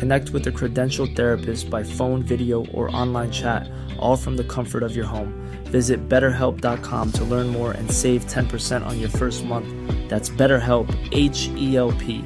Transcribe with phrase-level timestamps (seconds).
[0.00, 4.82] Connect with a credentialed therapist by phone, video, or online chat, all from the comfort
[4.82, 5.30] of your home.
[5.64, 9.68] Visit betterhelp.com to learn more and save 10% on your first month.
[10.08, 12.24] That's BetterHelp, H E L P.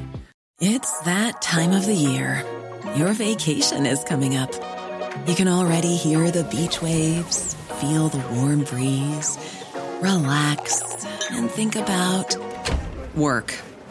[0.61, 2.45] It's that time of the year.
[2.95, 4.53] Your vacation is coming up.
[5.27, 9.37] You can already hear the beach waves, feel the warm breeze,
[10.01, 10.81] relax,
[11.29, 12.37] and think about
[13.15, 13.53] work.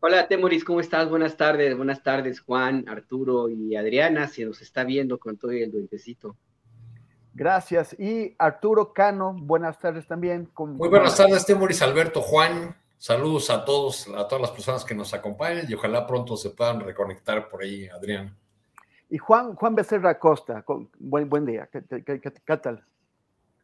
[0.00, 1.10] Hola, Temoris, ¿cómo estás?
[1.10, 5.72] Buenas tardes, buenas tardes, Juan, Arturo y Adriana, si nos está viendo con todo el
[5.72, 6.36] duendecito.
[7.34, 7.98] Gracias.
[7.98, 10.48] Y Arturo Cano, buenas tardes también.
[10.56, 12.76] Muy buenas tardes, Temoris, Alberto, Juan.
[12.96, 16.78] Saludos a todos, a todas las personas que nos acompañan y ojalá pronto se puedan
[16.78, 18.36] reconectar por ahí, Adrián.
[19.10, 20.64] Y Juan, Juan Becerra Costa,
[21.00, 22.84] buen, buen día, ¿Qué, qué, tal?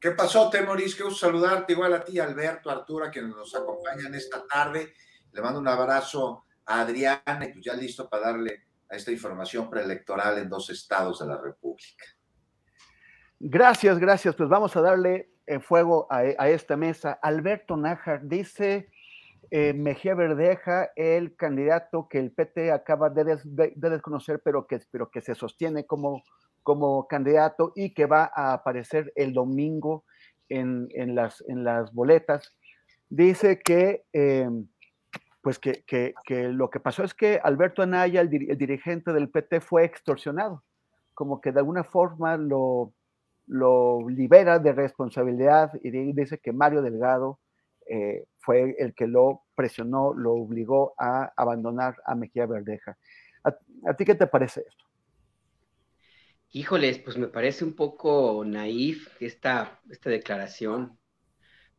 [0.00, 0.96] ¿Qué pasó, Temoris?
[0.96, 4.94] Qué gusto saludarte, igual a ti, Alberto, Arturo, que nos acompañan esta tarde.
[5.34, 9.68] Le mando un abrazo a Adriana y pues ya listo para darle a esta información
[9.68, 12.04] preelectoral en dos estados de la República.
[13.40, 14.36] Gracias, gracias.
[14.36, 17.18] Pues vamos a darle en fuego a, esta mesa.
[17.20, 18.88] Alberto Nájar dice
[19.50, 23.38] eh, Mejía Verdeja, el candidato que el PT acaba de,
[23.74, 26.22] desconocer, pero que, pero que se sostiene como,
[26.62, 30.04] como candidato y que va a aparecer el domingo
[30.48, 32.56] en, las, en las boletas.
[33.08, 34.48] Dice que, eh,
[35.44, 35.84] pues que,
[36.50, 40.64] lo que pasó es que Alberto Anaya, el dirigente del PT, fue extorsionado,
[41.14, 42.92] como que de alguna forma lo
[43.46, 47.40] lo libera de responsabilidad y dice que Mario Delgado
[47.86, 52.96] eh, fue el que lo presionó, lo obligó a abandonar a Mejía Verdeja.
[53.42, 54.84] ¿A, ti qué te parece esto?
[56.50, 60.98] Híjoles, pues me parece un poco naif esta, esta declaración,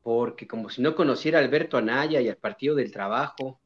[0.05, 3.59] porque como si no conociera a Alberto Anaya y al Partido del Trabajo,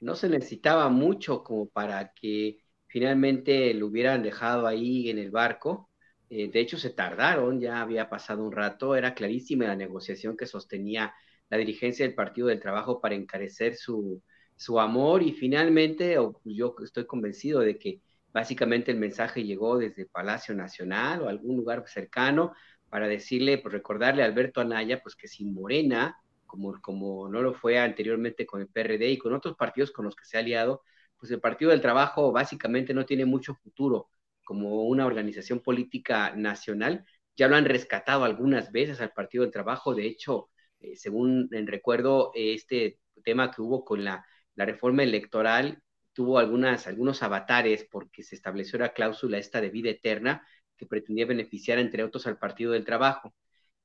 [0.00, 5.90] no se necesitaba mucho como para que finalmente lo hubieran dejado ahí en el barco.
[6.30, 10.46] Eh, de hecho, se tardaron, ya había pasado un rato, era clarísima la negociación que
[10.46, 11.12] sostenía
[11.50, 14.22] la dirigencia del Partido del Trabajo para encarecer su,
[14.56, 18.00] su amor y finalmente pues, yo estoy convencido de que
[18.32, 22.54] básicamente el mensaje llegó desde Palacio Nacional o algún lugar cercano
[22.92, 27.78] para decirle, pues recordarle a Alberto Anaya, pues que sin Morena, como, no lo fue
[27.78, 30.82] anteriormente con el PRD y con otros partidos con los que se ha aliado,
[31.18, 34.10] pues el Partido del Trabajo básicamente no tiene mucho futuro
[34.44, 37.06] como una organización política nacional.
[37.34, 39.94] Ya lo han rescatado algunas veces al Partido del Trabajo.
[39.94, 44.22] De hecho, eh, según recuerdo, este tema que hubo con la,
[44.54, 45.82] reforma electoral
[46.12, 50.46] tuvo algunas, algunos avatares porque se estableció la cláusula esta de vida eterna
[50.82, 53.32] que pretendía beneficiar, entre otros, al Partido del Trabajo.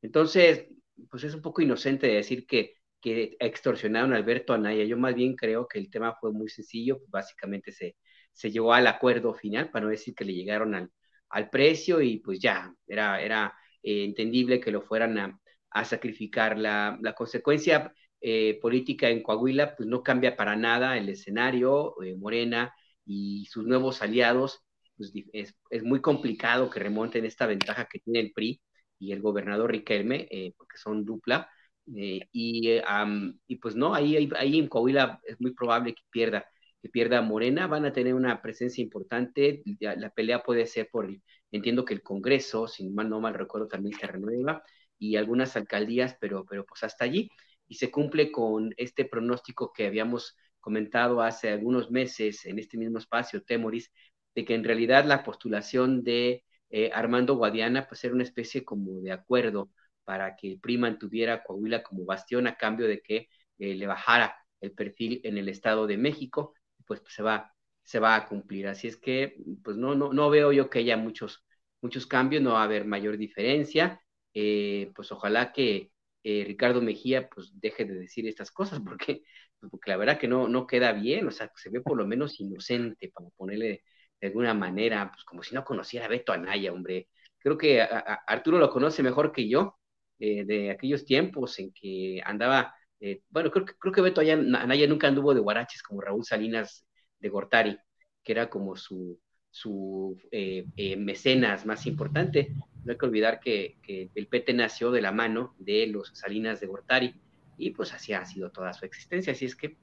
[0.02, 0.68] Entonces,
[1.12, 4.84] pues es un poco inocente decir que, que extorsionaron a Alberto Anaya.
[4.84, 7.96] Yo más bien creo que el tema fue muy sencillo, pues básicamente se,
[8.34, 10.90] se llegó al acuerdo final, para no decir que le llegaron al,
[11.30, 13.54] al precio y pues ya, era, era
[13.84, 16.58] eh, entendible que lo fueran a, a sacrificar.
[16.58, 22.16] La, la consecuencia eh, política en Coahuila pues no cambia para nada el escenario, eh,
[22.16, 22.74] Morena
[23.06, 24.64] y sus nuevos aliados,
[24.98, 28.62] pues, es, es, muy complicado que remonten esta ventaja que tiene el PRI
[29.00, 30.28] y el gobernador Riquelme,
[30.58, 31.50] porque son dupla,
[31.86, 36.46] y, y, pues no, ahí, ahí en Coahuila es muy probable que pierda
[36.82, 39.64] que pierda Morena, van a tener una presencia importante.
[39.80, 41.10] La pelea puede ser por,
[41.52, 44.64] entiendo que el Congreso, si mal no mal recuerdo, también se renueva,
[45.00, 47.30] y algunas alcaldías, pero, pero pues hasta allí.
[47.68, 52.98] Y se cumple con este pronóstico que habíamos comentado hace algunos meses en este mismo
[53.00, 53.92] espacio, Temoris,
[54.38, 59.02] de que en realidad la postulación de eh, Armando Guadiana pues era una especie como
[59.02, 59.72] de acuerdo
[60.04, 64.36] para que el PRI mantuviera Coahuila como bastión a cambio de que eh, le bajara
[64.62, 66.54] el perfil en el Estado de México
[66.86, 67.52] pues, se, va,
[67.84, 68.68] se va a cumplir.
[68.68, 71.44] Así es que, pues no, no, no veo yo que haya muchos,
[71.82, 74.00] muchos cambios, no va a haber mayor diferencia.
[74.36, 75.92] Eh, pues ojalá que
[76.24, 79.24] Ricardo Mejía pues deje de decir estas cosas, porque,
[79.72, 82.40] porque la verdad que no, no queda bien, o sea, se ve por lo menos
[82.40, 83.82] inocente, para ponerle
[84.20, 87.10] de alguna manera, pues como si no conociera a Beto Anaya, hombre.
[87.38, 89.78] Creo que Arturo lo conoce mejor que yo,
[90.20, 95.08] eh, de aquellos tiempos en que andaba, eh, bueno, creo, creo que Beto Anaya nunca
[95.08, 96.86] anduvo de guaraches como Raúl Salinas
[97.20, 97.78] de Gortari,
[98.24, 99.20] que era como su,
[99.52, 100.66] su eh,
[100.98, 102.54] mecenas más importante.
[102.84, 106.68] No hay que olvidar que, el PT nació de la mano de los Salinas de
[106.68, 107.22] Gortari
[107.58, 109.34] y pues así ha sido toda su existencia.
[109.34, 109.78] Así es que,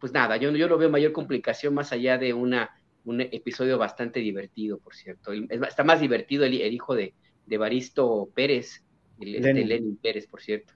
[0.00, 2.70] pues nada, yo, yo no veo mayor complicación más allá de una
[3.08, 5.32] un episodio bastante divertido, por cierto.
[5.32, 7.14] Está más divertido el, hijo de,
[7.46, 8.84] de, Baristo Pérez,
[9.18, 9.96] el, este Lenin.
[9.96, 10.74] Pérez, por cierto.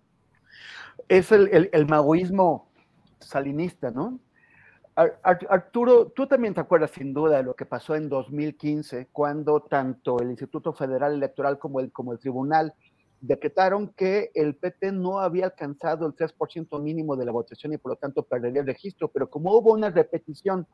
[1.08, 2.70] Es el, el, magoísmo
[3.20, 4.19] salinista, ¿no?
[4.94, 10.19] Arturo, tú también te acuerdas sin duda de lo que pasó en 2015, cuando tanto
[10.20, 12.75] el Instituto Federal Electoral como el, como el Tribunal
[13.20, 17.93] decretaron que el PT no había alcanzado el 3% mínimo de la votación y por
[17.93, 20.67] lo tanto perdería el registro, pero como hubo una repetición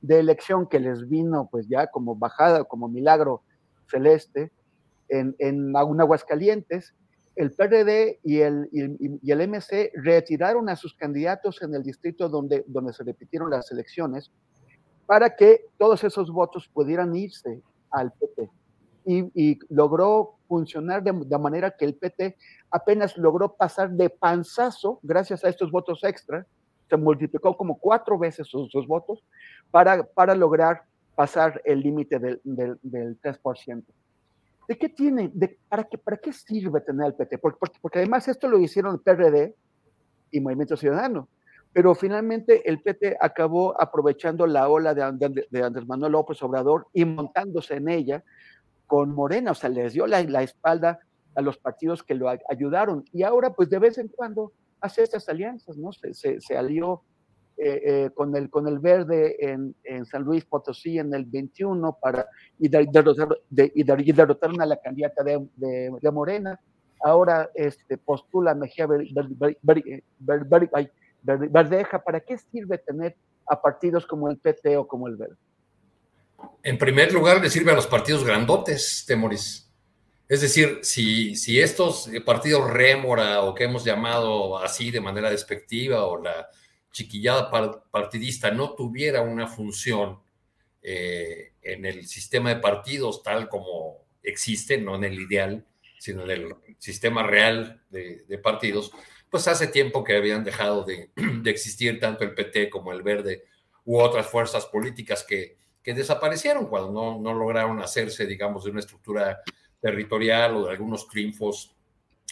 [0.00, 3.42] de elección que les vino pues ya como bajada, como milagro
[3.88, 4.52] celeste
[5.08, 6.94] en, en Aguascalientes,
[7.36, 12.64] el PRD y el, y, el MC retiraron a sus candidatos en el distrito donde,
[12.66, 14.32] donde se repitieron las elecciones
[15.04, 18.50] para que todos esos votos pudieran irse al PT.
[19.08, 22.36] Y, logró funcionar de, de, manera que el PT
[22.70, 26.46] apenas logró pasar de panzazo, gracias a estos votos extra,
[26.88, 29.24] se multiplicó como cuatro veces sus, votos
[29.70, 30.82] para, para lograr
[31.14, 33.84] pasar el límite del, del, 3%.
[34.68, 35.30] ¿De qué tiene?
[35.32, 37.38] De, para, qué, ¿Para qué sirve tener el PT?
[37.38, 39.54] Porque, porque, además esto lo hicieron el PRD
[40.30, 41.28] y Movimiento Ciudadano,
[41.72, 47.04] pero finalmente el PT acabó aprovechando la ola de, de, Andrés Manuel López Obrador y
[47.04, 48.24] montándose en ella
[48.86, 51.00] con Morena, o sea, les dio la, la espalda
[51.34, 53.04] a los partidos que lo ayudaron.
[53.12, 54.52] Y ahora, pues de vez en cuando,
[54.86, 55.92] hace estas alianzas, ¿no?
[55.92, 57.02] Se, se, alió
[57.56, 61.98] eh, eh, con, el, con el verde en, en, San Luis Potosí en el 21
[62.00, 62.26] para,
[62.58, 66.58] y, derrotar, de, y, derrotaron a la candidata de, de, Morena.
[67.02, 68.86] Ahora este, postula Mejía
[70.18, 72.02] Verdeja.
[72.02, 73.16] ¿Para qué sirve tener
[73.46, 75.36] a partidos como el PT o como el Verde?
[76.62, 79.65] En primer lugar, le sirve a los partidos grandotes, Temoris
[80.28, 86.04] es decir, si, si estos partidos rémora o que hemos llamado así de manera despectiva
[86.04, 86.48] o la
[86.90, 87.50] chiquillada
[87.90, 90.20] partidista no tuviera una función
[90.82, 95.64] eh, en el sistema de partidos tal como existe, no en el ideal,
[95.98, 98.92] sino en el sistema real de, partidos,
[99.30, 101.10] pues hace tiempo que habían dejado de,
[101.44, 103.44] existir tanto el PT como el Verde
[103.84, 108.80] u otras fuerzas políticas que, que desaparecieron cuando no, no lograron hacerse, digamos, de una
[108.80, 109.40] estructura
[109.86, 111.72] territorial o de algunos triunfos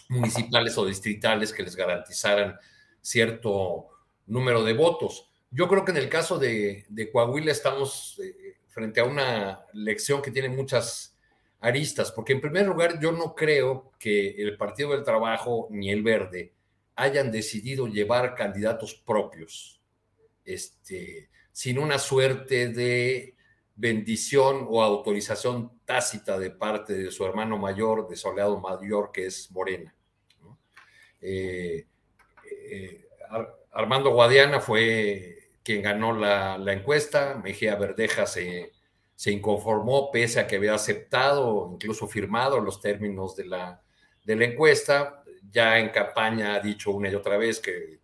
[0.08, 2.58] municipales o distritales que les garantizaran
[3.00, 3.86] cierto
[4.26, 5.30] número de votos.
[5.52, 10.32] Yo creo que en el caso de, Coahuila estamos eh, frente a una lección que
[10.32, 11.16] tiene muchas
[11.60, 16.02] aristas, porque en primer lugar yo no creo que el Partido del Trabajo ni el
[16.02, 16.52] Verde
[16.96, 19.80] hayan decidido llevar candidatos propios,
[20.44, 23.33] este, sin una suerte de
[23.76, 29.26] bendición o autorización tácita de parte de su hermano mayor, de su aliado mayor, que
[29.26, 29.94] es Morena.
[31.20, 31.86] Eh,
[32.70, 33.08] eh,
[33.72, 38.72] Armando Guadiana fue quien ganó la, encuesta, Mejía Verdeja se,
[39.16, 43.82] se, inconformó pese a que había aceptado, incluso firmado los términos de la,
[44.24, 48.00] de la encuesta, ya en campaña ha dicho una y otra vez que,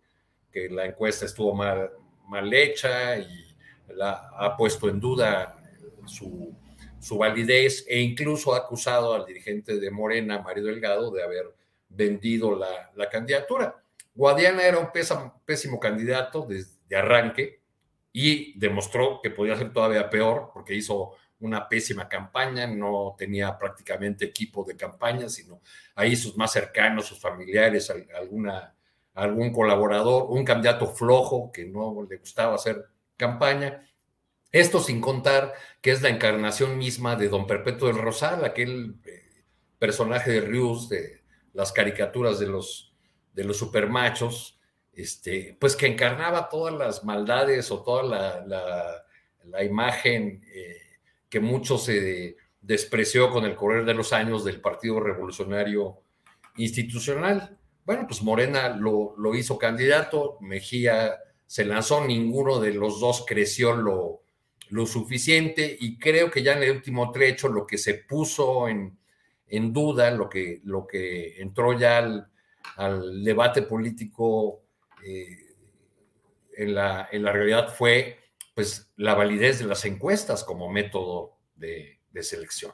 [0.51, 1.91] que la encuesta estuvo mal,
[2.27, 3.55] mal hecha y
[3.89, 5.60] la, ha puesto en duda
[6.05, 6.55] su,
[6.99, 11.53] su validez e incluso ha acusado al dirigente de Morena, Mario Delgado, de haber
[11.89, 13.83] vendido la, la candidatura.
[14.13, 17.61] Guadiana era un pésimo, candidato desde arranque
[18.11, 24.25] y demostró que podía ser todavía peor porque hizo una pésima campaña, no tenía prácticamente
[24.25, 25.61] equipo de campaña, sino
[25.95, 28.75] ahí sus más cercanos, sus familiares, alguna,
[29.13, 32.85] algún colaborador, un candidato flojo que no le gustaba hacer
[33.17, 33.87] campaña
[34.51, 39.43] esto sin contar que es la encarnación misma de Don Perpetuo del Rosal, aquel eh,
[39.79, 41.21] personaje de Rius, de
[41.53, 42.93] las caricaturas de los,
[43.33, 44.59] de los supermachos,
[44.93, 48.03] este, pues que encarnaba todas las maldades o toda
[48.45, 49.05] la,
[49.63, 50.77] imagen eh,
[51.29, 56.03] que mucho se despreció con el correr de los años del Partido Revolucionario
[56.57, 57.57] Institucional.
[57.85, 61.17] Bueno, pues Morena lo, lo hizo candidato, Mejía
[61.47, 64.20] se lanzó, ninguno de los dos creció lo,
[64.71, 68.97] lo suficiente y creo que ya en el último trecho lo que se puso en,
[69.73, 72.27] duda, lo que, lo que entró ya
[72.77, 74.63] al debate político
[75.03, 75.55] eh,
[76.55, 78.19] en, la, en, la, realidad fue
[78.55, 82.71] pues la validez de las encuestas como método de, de, selección.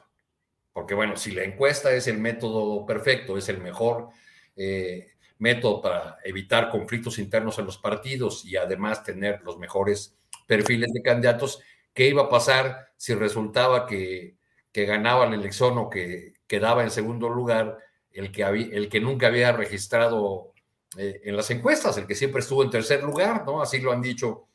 [0.72, 4.10] Porque bueno, si la encuesta es el método perfecto, es el mejor
[4.54, 10.92] eh, método para evitar conflictos internos en los partidos y además tener los mejores perfiles
[10.92, 11.60] de candidatos,
[11.94, 14.36] ¿qué iba a pasar si resultaba que,
[14.72, 17.78] que ganaba la elección o que quedaba en segundo lugar
[18.12, 20.52] el que, el que nunca había registrado
[20.96, 23.60] eh, en las encuestas, el que siempre estuvo en tercer lugar, ¿no?
[23.62, 24.48] Así lo han dicho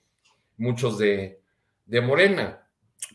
[0.57, 1.39] muchos de,
[1.85, 2.67] de Morena.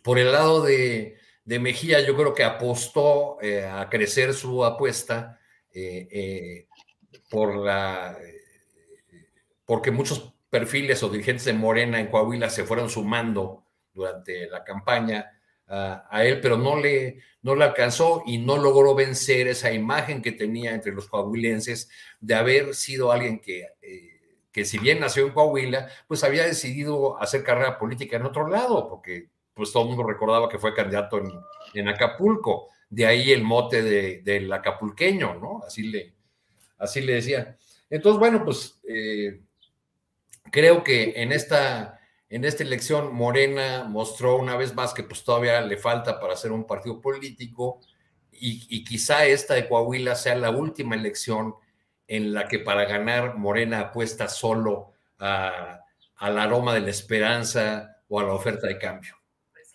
[0.03, 5.39] Por el lado de, de, Mejía, yo creo que apostó eh, a crecer su apuesta
[5.73, 6.67] eh,
[7.31, 8.17] por la,
[9.69, 13.65] porque muchos perfiles o dirigentes de Morena en Coahuila se fueron sumando
[13.99, 15.31] durante la campaña
[15.67, 20.33] a, él, pero no le, no le alcanzó y no logró vencer esa imagen que
[20.33, 21.91] tenía entre los coahuilenses
[22.21, 24.19] de haber sido alguien que, eh,
[24.51, 28.89] que si bien nació en Coahuila, pues había decidido hacer carrera política en otro lado,
[28.89, 31.31] porque pues todo el mundo recordaba que fue candidato en,
[31.75, 35.63] en Acapulco, de ahí el mote de, del acapulqueño, ¿no?
[35.67, 36.15] Así le,
[36.79, 37.57] así le decía.
[37.91, 39.43] Entonces, bueno, pues eh,
[40.51, 41.98] creo que en esta
[42.31, 46.53] en esta elección, Morena mostró una vez más que pues todavía le falta para ser
[46.53, 47.81] un partido político
[48.31, 51.55] y, quizá esta de Coahuila sea la última elección
[52.07, 58.25] en la que para ganar Morena apuesta solo al aroma de la esperanza o a
[58.25, 59.17] la oferta de cambio.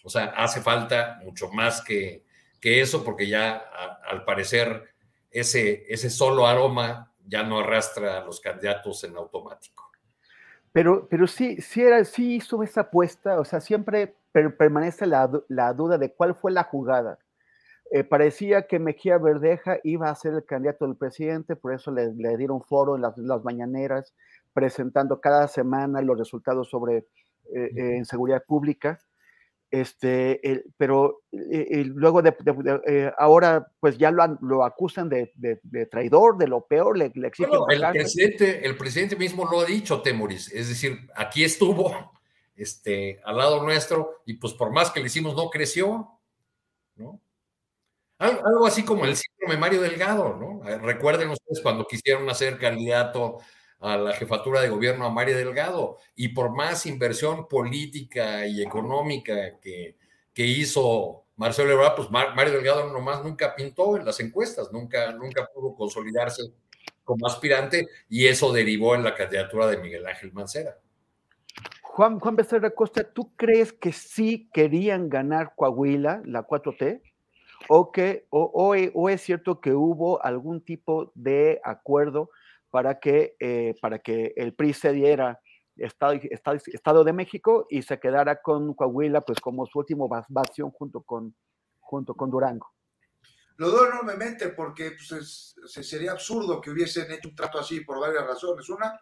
[0.03, 2.23] O sea, hace falta mucho más que,
[2.61, 3.63] que eso porque ya
[4.05, 4.93] al parecer
[5.29, 9.92] ese, ese solo aroma ya no arrastra a los candidatos en automático.
[10.73, 15.71] Pero, pero sí, sí, era, sí hizo esa apuesta, o sea, siempre permanece la, la,
[15.73, 17.19] duda de cuál fue la jugada.
[17.91, 22.11] Eh, parecía que Mejía Verdeja iba a ser el candidato del presidente, por eso le,
[22.15, 24.15] le dieron foro en las, las, mañaneras,
[24.51, 27.05] presentando cada semana los resultados sobre eh,
[27.53, 28.99] eh, en seguridad pública.
[29.73, 30.39] Este,
[30.77, 32.35] pero luego de,
[32.85, 37.29] eh, ahora pues ya lo, lo acusan de, de, traidor, de lo peor, le, le
[37.29, 37.59] exigen.
[37.67, 42.11] el, presidente, el presidente mismo lo ha dicho, Temoris, es decir, aquí estuvo
[42.55, 46.19] este, al lado nuestro y pues por más que le hicimos no creció,
[46.95, 47.19] ¿no?
[48.19, 50.61] Algo, así como el síndrome Mario Delgado, ¿no?
[50.81, 53.39] Recuerden ustedes cuando quisieron hacer candidato
[53.83, 55.97] a la jefatura de gobierno a Mario Delgado.
[56.15, 59.97] Y por más inversión política y económica que,
[60.33, 65.49] que hizo Marcelo Ebrard, pues Mario Delgado nomás nunca pintó en las encuestas, nunca, nunca
[65.53, 66.43] pudo consolidarse
[67.03, 70.77] como aspirante y eso derivó en la candidatura de Miguel Ángel Mancera.
[71.81, 77.01] Juan, Juan Becerra Costa, ¿tú crees que sí querían ganar Coahuila, la 4T?
[77.67, 82.29] ¿O, que, o, o es cierto que hubo algún tipo de acuerdo
[82.73, 85.39] para que, eh, para que el PRI se diera
[85.75, 90.71] Estado, Estado, Estado, de México y se quedara con Coahuila pues como su último bastión
[90.71, 91.35] junto con,
[91.79, 92.73] junto con Durango.
[93.57, 98.25] Lo doy enormemente porque pues, sería absurdo que hubiesen hecho un trato así por varias
[98.25, 98.67] razones.
[98.69, 98.99] Una,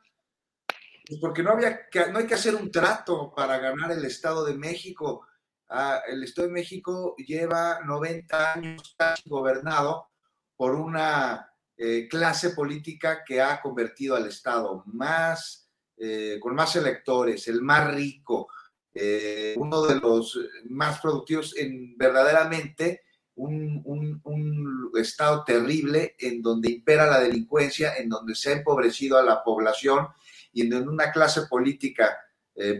[1.07, 4.43] pues porque no, había que, no hay que hacer un trato para ganar el Estado
[4.43, 5.25] de México.
[5.69, 10.09] Ah, el Estado de México lleva 90 años gobernado
[10.57, 11.50] por una
[11.83, 17.91] eh, clase política que ha convertido al Estado más, eh, con más electores, el más
[17.95, 18.49] rico,
[18.93, 23.01] eh, uno de los más productivos en verdaderamente
[23.33, 29.23] un, un, Estado terrible en donde impera la delincuencia, en donde se ha empobrecido a
[29.23, 30.09] la población
[30.53, 32.15] y en donde una clase política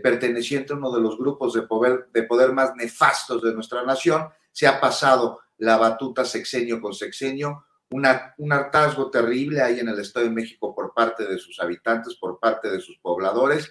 [0.00, 4.28] perteneciente a uno de los grupos de poder, de poder más nefastos de nuestra nación
[4.52, 10.26] se ha pasado la batuta sexenio con sexenio un hartazgo terrible ahí en el Estado
[10.26, 13.70] de México por parte de sus habitantes, por parte de sus pobladores,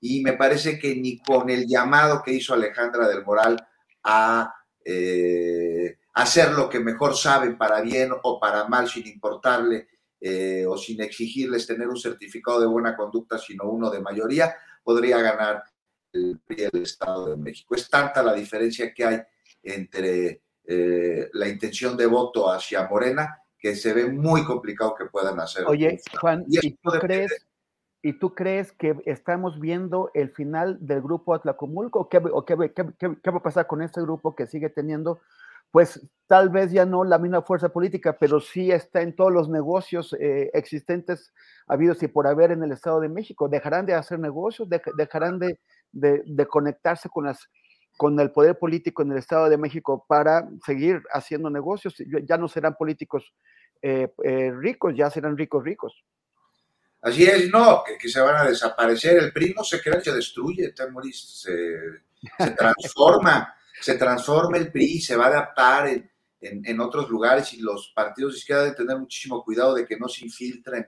[0.00, 3.66] y me parece que ni con el llamado que hizo Alejandra del Moral
[4.04, 9.88] a eh, hacer lo que mejor saben para bien o para mal, sin importarle
[10.20, 15.20] eh, o sin exigirles tener un certificado de buena conducta, sino uno de mayoría, podría
[15.20, 15.62] ganar
[16.12, 17.74] el, el Estado de México.
[17.74, 19.20] Es tanta la diferencia que hay
[19.62, 25.40] entre eh, la intención de voto hacia Morena que se ve muy complicado que puedan
[25.40, 25.66] hacer.
[25.66, 27.48] Oye, Juan, ¿y, tú crees,
[28.02, 32.00] ¿y tú crees que estamos viendo el final del grupo Atlacomulco?
[32.00, 35.20] ¿O, qué, qué, va a pasar con este grupo que sigue teniendo,
[35.72, 39.48] pues tal vez ya no la misma fuerza política, pero sí está en todos los
[39.48, 41.32] negocios eh, existentes
[41.66, 43.48] habidos y por haber en el Estado de México?
[43.48, 44.68] ¿Dejarán de hacer negocios?
[44.68, 45.58] ¿Dejarán de,
[45.90, 47.48] de, de conectarse con las
[47.98, 51.96] con el poder político en el Estado de México para seguir haciendo negocios.
[52.24, 53.34] Ya no serán políticos
[53.82, 56.04] eh, eh, ricos, ya serán ricos ricos.
[57.02, 59.18] Así es, no, que, se van a desaparecer.
[59.18, 60.72] El PRI no se crea, se destruye,
[61.12, 61.42] se,
[62.38, 66.08] se transforma, se transforma el PRI, se va a adaptar en,
[66.40, 70.08] en, otros lugares y los partidos de izquierda deben tener muchísimo cuidado de que no
[70.08, 70.86] se infiltren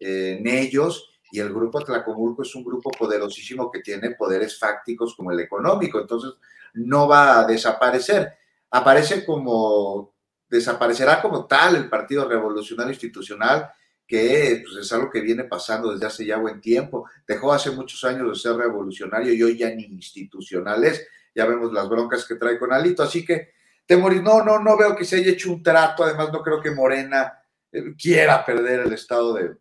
[0.00, 1.15] eh, en ellos.
[1.36, 6.00] Y el grupo Tlacomulco es un grupo poderosísimo que tiene poderes fácticos como el económico,
[6.00, 6.32] entonces
[6.72, 8.32] no va a desaparecer.
[8.70, 10.14] Aparece como,
[10.48, 13.70] desaparecerá como tal el Partido Revolucionario Institucional
[14.06, 17.06] que pues, es algo que viene pasando desde hace ya buen tiempo.
[17.28, 21.06] Dejó hace muchos años de ser revolucionario y hoy ya ni institucional es.
[21.34, 23.02] Ya vemos las broncas que trae con Alito.
[23.02, 23.50] Así que,
[23.84, 26.02] Temoris, no, no, no veo que se haya hecho un trato.
[26.02, 27.30] Además, no creo que Morena
[27.70, 29.56] eh, quiera perder el estado de,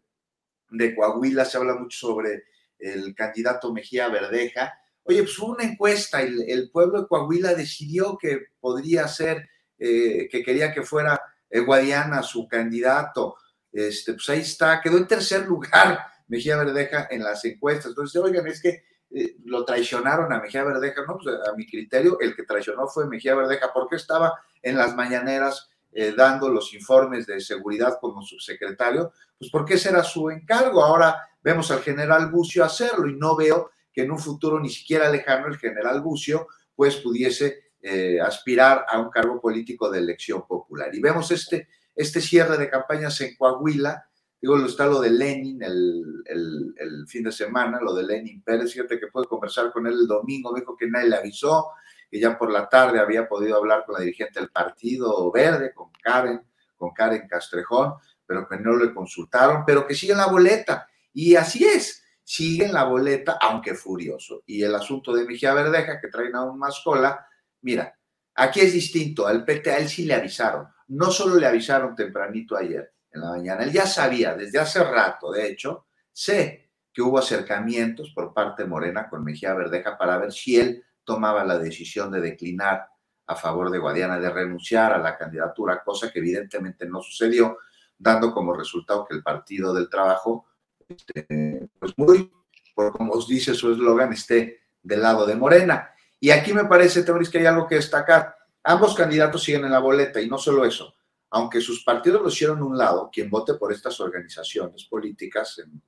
[0.69, 1.45] de Coahuila.
[1.45, 2.43] Se habla mucho sobre
[2.79, 4.73] el candidato Mejía Verdeja.
[5.03, 10.27] Oye, pues fue una encuesta y el, pueblo de Coahuila decidió que podría ser, eh,
[10.29, 13.35] que quería que fuera eh, Guadiana su candidato
[13.75, 17.87] este, pues ahí está, quedó en tercer lugar Mejía Verdeja en las encuestas.
[17.87, 22.17] Entonces, oigan, es que eh, lo traicionaron a Mejía Verdeja, no, pues a mi criterio,
[22.21, 27.25] el que traicionó fue Mejía Verdeja, porque estaba en las mañaneras eh, dando los informes
[27.25, 30.83] de seguridad como subsecretario, pues porque ese era su encargo.
[30.83, 35.09] Ahora vemos al general Bucio hacerlo y no veo que en un futuro ni siquiera
[35.09, 40.93] lejano el general Bucio pues pudiese eh, aspirar a un cargo político de elección popular.
[40.93, 44.05] Y vemos este este cierre de campañas en Coahuila,
[44.41, 49.07] digo, está lo de Lenin el, fin de semana, lo de Lenin Pérez, fíjate que
[49.07, 51.69] pude conversar con él el domingo, dijo que nadie le avisó,
[52.09, 55.91] que ya por la tarde había podido hablar con la dirigente del Partido Verde, con
[56.01, 56.41] Karen,
[56.75, 57.95] con Karen Castrejón,
[58.25, 60.87] pero que no le consultaron, pero que sigue en la boleta.
[61.13, 64.43] Y así es, sigue en la boleta, aunque furioso.
[64.45, 67.27] Y el asunto de Mejía Verdeja, que traen aún más cola,
[67.61, 67.97] mira,
[68.33, 72.55] aquí es distinto, al PT a él sí le avisaron no solo le avisaron tempranito
[72.55, 77.17] ayer en la mañana, él ya sabía desde hace rato, de hecho, sé que hubo
[77.17, 82.11] acercamientos por parte de Morena con Mejía Verdeja para ver si él tomaba la decisión
[82.11, 82.87] de declinar
[83.27, 87.57] a favor de Guadiana, de renunciar a la candidatura, cosa que evidentemente no sucedió,
[87.97, 90.45] dando como resultado que el Partido del Trabajo,
[90.87, 92.31] este, pues muy,
[92.75, 95.91] como os dice su eslogan, esté del lado de Morena.
[96.19, 98.35] Y aquí me parece, Teoris, que hay algo que destacar.
[98.63, 100.95] Ambos candidatos siguen en la boleta y no solo eso,
[101.29, 105.81] aunque sus partidos lo hicieron un lado, quien vote por estas organizaciones políticas en,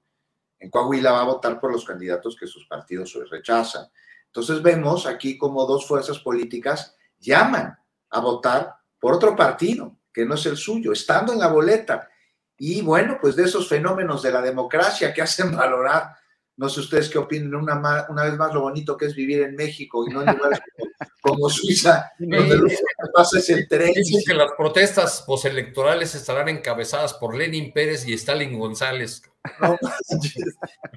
[0.70, 3.88] Coahuila va a votar por los candidatos que sus partidos rechazan.
[4.28, 7.78] Entonces vemos aquí como dos fuerzas políticas llaman
[8.10, 12.10] a votar por otro partido que no es el suyo, estando en la boleta.
[12.58, 16.16] Y bueno, pues de esos fenómenos de la democracia que hacen valorar
[16.58, 19.56] no sé ustedes qué opinen una, una vez más lo bonito que es vivir en
[19.56, 20.60] México y no en lugares
[21.22, 22.78] como, Suiza, donde lo que
[23.14, 23.94] pasa es el tren.
[23.94, 29.22] Dicen que las protestas postelectorales estarán encabezadas por Lenin Pérez y Stalin González.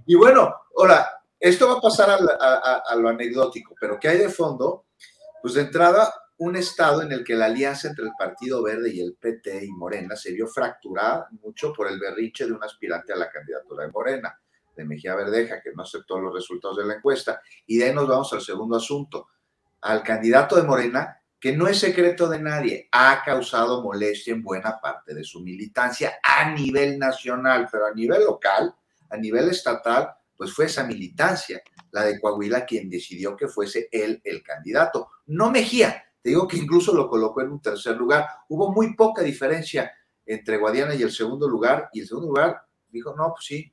[0.07, 4.85] y bueno, ahora, esto va a pasar a, lo anecdótico, pero ¿qué hay de fondo?
[5.41, 9.01] Pues de entrada, un estado en el que la alianza entre el Partido Verde y
[9.01, 13.17] el PT y Morena se vio fracturada mucho por el berrinche de un aspirante a
[13.17, 14.39] la candidatura de Morena
[14.77, 17.41] de Mejía Verdeja, que no aceptó los resultados de la encuesta.
[17.67, 19.29] Y de ahí nos vamos al segundo asunto,
[19.81, 24.79] al candidato de Morena, que no es secreto de nadie, ha causado molestia en buena
[24.79, 28.75] parte de su militancia a nivel nacional, pero a nivel local,
[29.09, 34.23] a nivel estatal, pues fue esa militancia, la de Coahuila, quien decidió que fuese él
[34.25, 35.11] el candidato.
[35.27, 38.27] No Mejía, te digo que incluso lo colocó en un tercer lugar.
[38.49, 39.93] Hubo muy poca diferencia
[40.25, 43.71] entre Guadiana y el segundo lugar, y el segundo lugar dijo, no, pues sí,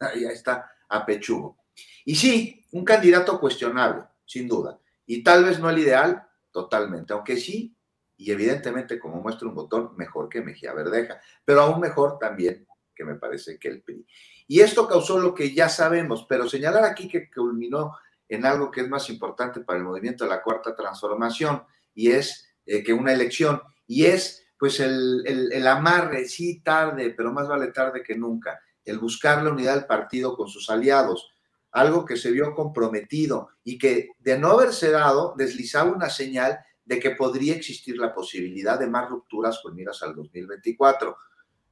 [0.00, 1.56] ahí está a pechugo.
[2.04, 4.76] Y sí, un candidato cuestionable, sin duda.
[5.06, 7.76] Y tal vez no el ideal, totalmente, aunque sí,
[8.16, 13.04] y evidentemente como muestra un botón, mejor que Mejía Verdeja, pero aún mejor también que
[13.04, 14.04] me parece que el PRI.
[14.48, 17.96] Y esto causó lo que ya sabemos, pero señalar aquí que culminó
[18.28, 21.62] en algo que es más importante para el movimiento de la cuarta transformación,
[21.94, 27.32] y es eh, que una elección, y es pues el, el amarre, sí tarde, pero
[27.32, 31.30] más vale tarde que nunca, el buscar la unidad del partido con sus aliados,
[31.70, 36.98] algo que se vio comprometido y que de no haberse dado deslizaba una señal de
[36.98, 41.16] que podría existir la posibilidad de más rupturas con miras al 2024.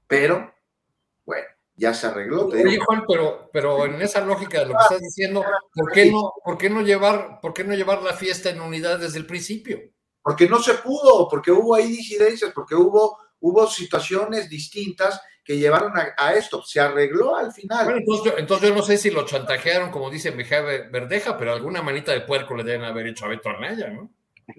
[0.06, 0.54] Pero,
[1.24, 2.46] bueno, ya se arregló.
[2.46, 6.32] Oye, Juan, pero, pero en esa lógica de lo que estás diciendo, ¿por qué, no,
[6.42, 9.78] por, qué no llevar, ¿por qué no llevar la fiesta en unidad desde el principio?
[10.22, 15.92] Porque no se pudo, porque hubo ahí disidencias, porque hubo, hubo situaciones distintas que llevaron
[15.96, 16.62] a, esto.
[16.64, 17.84] Se arregló al final.
[17.84, 18.00] Bueno,
[18.36, 22.22] entonces yo, no sé si lo chantajearon, como dice Mejía Verdeja, pero alguna manita de
[22.22, 24.10] puerco le deben haber hecho a Beto Arnaya, ¿no?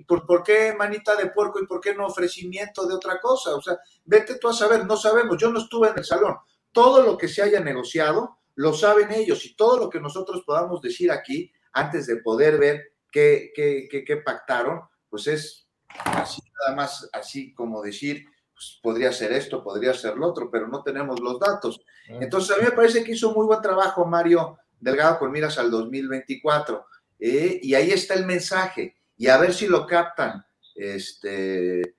[0.05, 3.55] ¿Por, ¿Por, qué manita de puerco y por qué no ofrecimiento de otra cosa?
[3.55, 5.37] O sea, vete tú a saber, no sabemos.
[5.37, 6.35] Yo no estuve en el salón.
[6.71, 10.81] Todo lo que se haya negociado lo saben ellos y todo lo que nosotros podamos
[10.81, 15.67] decir aquí antes de poder ver qué, qué, pactaron, pues es
[16.05, 20.67] así nada más, así como decir, pues podría ser esto, podría ser lo otro, pero
[20.67, 21.79] no tenemos los datos.
[22.07, 25.71] Entonces a mí me parece que hizo muy buen trabajo Mario Delgado con miras al
[25.71, 26.85] 2024
[27.19, 31.95] eh, y ahí está el mensaje y a ver si lo captan este,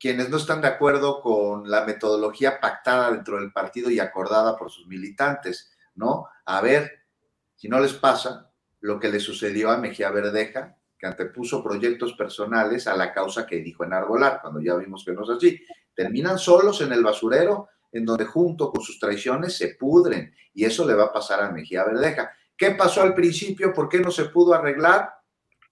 [0.00, 4.70] quienes no están de acuerdo con la metodología pactada dentro del partido y acordada por
[4.70, 6.26] sus militantes, ¿no?
[6.46, 7.04] A ver
[7.54, 12.86] si no les pasa lo que le sucedió a Mejía Verdeja, que antepuso proyectos personales
[12.86, 15.62] a la causa que dijo en Arbolar, cuando ya vimos que no es así.
[15.94, 20.86] Terminan solos en el basurero, en donde junto con sus traiciones se pudren, y eso
[20.86, 22.32] le va a pasar a Mejía Verdeja.
[22.56, 23.74] ¿Qué pasó al principio?
[23.74, 25.10] ¿Por qué no se pudo arreglar?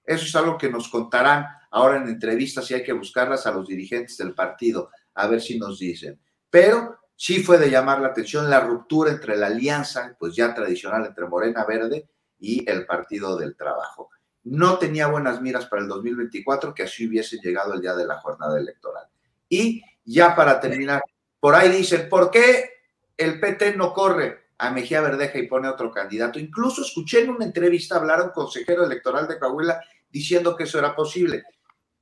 [0.04, 3.66] Eso es algo que nos contarán ahora en entrevistas y hay que buscarlas a los
[3.66, 6.20] dirigentes del partido, a ver si nos dicen.
[6.50, 11.06] Pero sí fue de llamar la atención la ruptura entre la alianza, pues ya tradicional
[11.06, 14.10] entre Morena Verde y el Partido del Trabajo.
[14.44, 18.18] No tenía buenas miras para el 2024 que así hubiese llegado el día de la
[18.20, 19.04] jornada electoral.
[19.48, 21.02] Y ya para terminar,
[21.40, 22.70] por ahí dicen, ¿por qué
[23.16, 26.38] el PT no corre a Mejía Verdeja y pone otro candidato?
[26.38, 30.78] Incluso escuché en una entrevista hablar a un consejero electoral de Coahuila diciendo que eso
[30.78, 31.42] era posible.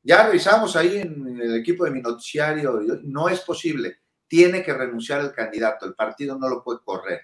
[0.06, 4.02] Ya revisamos ahí en el equipo de mi noticiario, no es posible.
[4.28, 7.22] Tiene que renunciar el candidato, el partido no lo puede correr.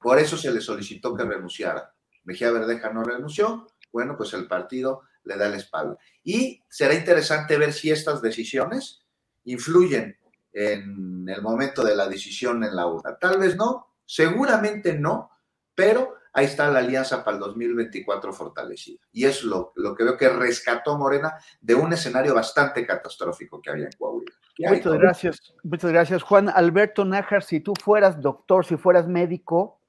[0.00, 1.94] Por eso se le solicitó que renunciara.
[2.24, 5.98] Mejía Verdeja no renunció, bueno, pues el partido le da la espalda.
[6.24, 9.04] Y será interesante ver si estas decisiones
[9.44, 10.16] influyen
[10.54, 13.18] en el momento de la decisión en la urna.
[13.18, 15.30] Tal vez no, seguramente no,
[15.74, 19.00] pero ahí está la alianza para el 2024 fortalecida.
[19.12, 23.70] Y es lo, lo que veo que rescató Morena de un escenario bastante catastrófico que
[23.70, 24.32] había en Coahuila.
[24.58, 26.48] Muchas gracias, muchas gracias, Juan.
[26.48, 29.80] Alberto Nájar, si tú fueras doctor, si fueras médico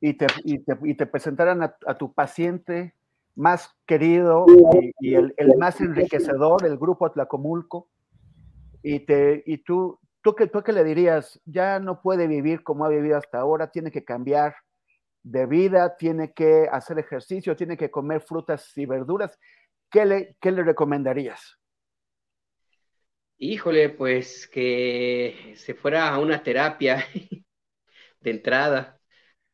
[0.00, 2.94] y te, y te, presentaran a, tu paciente
[3.34, 4.46] más querido
[5.00, 7.88] y, el, más enriquecedor, el grupo Atlacomulco,
[8.82, 12.86] y, te, y tú, tú, que, tú que le dirías, ya no puede vivir como
[12.86, 14.54] ha vivido hasta ahora, tiene que cambiar
[15.22, 19.38] de vida, tiene que hacer ejercicio, tiene que comer frutas y verduras,
[19.90, 21.58] ¿qué le, qué le recomendarías?
[23.38, 27.04] Híjole, pues que se fuera a una terapia
[28.20, 29.00] de entrada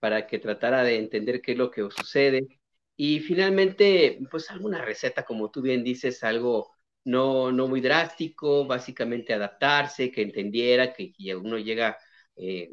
[0.01, 2.61] para que tratara de entender qué es lo que sucede.
[2.97, 9.33] Y finalmente, pues alguna receta, como tú bien dices, algo no, no muy drástico, básicamente
[9.35, 11.99] adaptarse, que entendiera que, uno llega
[12.37, 12.71] eh,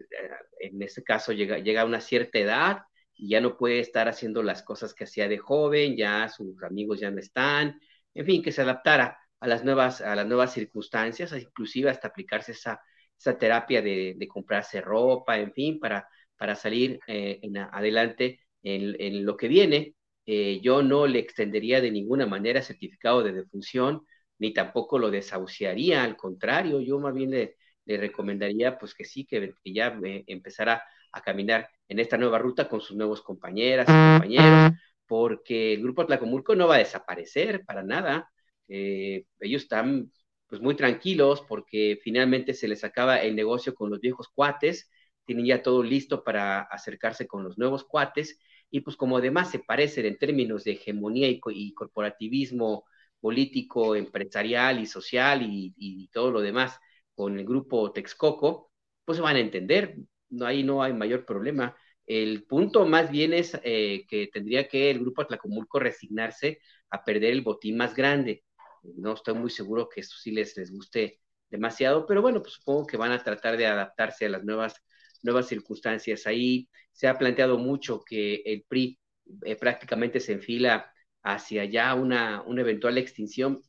[0.59, 2.81] en este caso llega, llega a una cierta edad
[3.15, 6.99] y ya no puede estar haciendo las cosas que hacía de joven, ya sus amigos
[6.99, 7.79] ya no están,
[8.13, 12.53] en fin, que se adaptara a las nuevas, a las nuevas circunstancias, inclusive hasta aplicarse
[12.53, 12.81] esa,
[13.17, 19.37] esa terapia de, comprarse ropa, en fin, para, para salir eh, adelante en, en, lo
[19.37, 19.95] que viene.
[20.25, 24.05] Eh, yo no le extendería de ninguna manera certificado de defunción,
[24.39, 29.25] ni tampoco lo desahuciaría, al contrario, yo más bien le, le recomendaría pues que sí,
[29.25, 33.91] que, ya eh, empezara a caminar en esta nueva ruta con sus nuevos compañeras y
[33.91, 34.71] compañeros,
[35.05, 38.31] porque el grupo Tlacomulco no va a desaparecer para nada.
[38.67, 40.11] Eh, ellos están
[40.47, 44.89] pues muy tranquilos porque finalmente se les acaba el negocio con los viejos cuates,
[45.25, 49.59] tienen ya todo listo para acercarse con los nuevos cuates y pues como además se
[49.59, 52.85] parecen en términos de hegemonía y, corporativismo
[53.19, 56.79] político, empresarial y social y todo lo demás,
[57.15, 58.71] con el grupo Texcoco,
[59.05, 59.97] pues se van a entender,
[60.29, 61.75] no, ahí no hay mayor problema.
[62.05, 67.31] El punto más bien es eh, que tendría que el grupo Atlacomulco resignarse a perder
[67.31, 68.43] el botín más grande.
[68.83, 72.85] No estoy muy seguro que esto sí les, les guste demasiado, pero bueno, pues supongo
[72.87, 74.75] que van a tratar de adaptarse a las nuevas,
[75.21, 76.27] nuevas circunstancias.
[76.27, 78.99] Ahí se ha planteado mucho que el PRI
[79.45, 80.91] eh, prácticamente se enfila
[81.23, 83.61] hacia ya una, una eventual extinción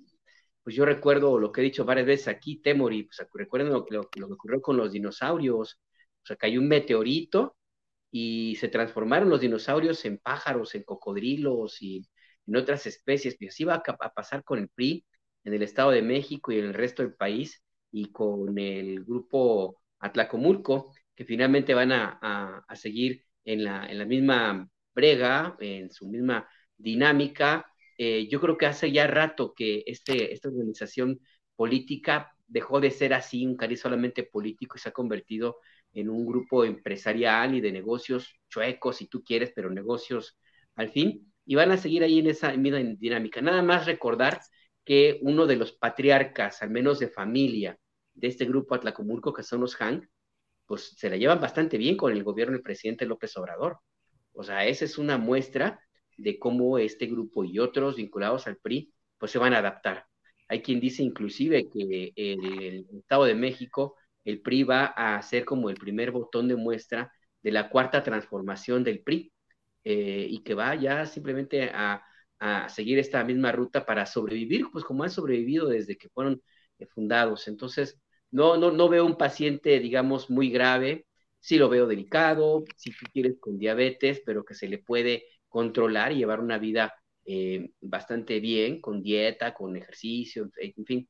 [0.64, 4.08] pues yo recuerdo lo que he dicho varias veces aquí, Temori, pues recuerden lo, lo,
[4.10, 5.80] que ocurrió con los dinosaurios,
[6.22, 7.56] o sea, cayó un meteorito
[8.10, 12.06] y se transformaron los dinosaurios en pájaros, en cocodrilos y
[12.46, 15.04] en otras especies, y así va a, pasar con el PRI
[15.44, 19.82] en el Estado de México y en el resto del país y con el grupo
[19.98, 26.08] Atlacomulco, que finalmente van a, a seguir en la, en la misma brega, en su
[26.08, 27.66] misma dinámica,
[27.98, 31.20] eh, yo creo que hace ya rato que este, esta organización
[31.56, 35.58] política dejó de ser así, un cariz solamente político y se ha convertido
[35.92, 40.38] en un grupo empresarial y de negocios chuecos, si tú quieres, pero negocios
[40.74, 43.40] al fin, y van a seguir ahí en esa misma dinámica.
[43.40, 44.40] Nada más recordar
[44.84, 47.78] que uno de los patriarcas, al menos de familia,
[48.14, 50.04] de este grupo Atlacomulco, que son los Hank,
[50.66, 53.78] pues se la llevan bastante bien con el gobierno del presidente López Obrador.
[54.32, 55.80] O sea, esa es una muestra
[56.16, 60.06] de cómo este grupo y otros vinculados al PRI, pues se van a adaptar.
[60.48, 65.70] Hay quien dice inclusive que el, Estado de México, el PRI va a ser como
[65.70, 69.32] el primer botón de muestra de la cuarta transformación del PRI
[69.84, 72.02] eh, y que va ya simplemente a,
[72.38, 76.42] a, seguir esta misma ruta para sobrevivir, pues como han sobrevivido desde que fueron
[76.78, 77.48] eh, fundados.
[77.48, 78.00] Entonces,
[78.30, 81.06] no, no, no veo un paciente, digamos, muy grave,
[81.40, 86.10] sí lo veo delicado, si tú quieres con diabetes, pero que se le puede controlar
[86.10, 86.92] y llevar una vida
[87.24, 91.08] eh, bastante bien, con dieta, con ejercicio, en fin,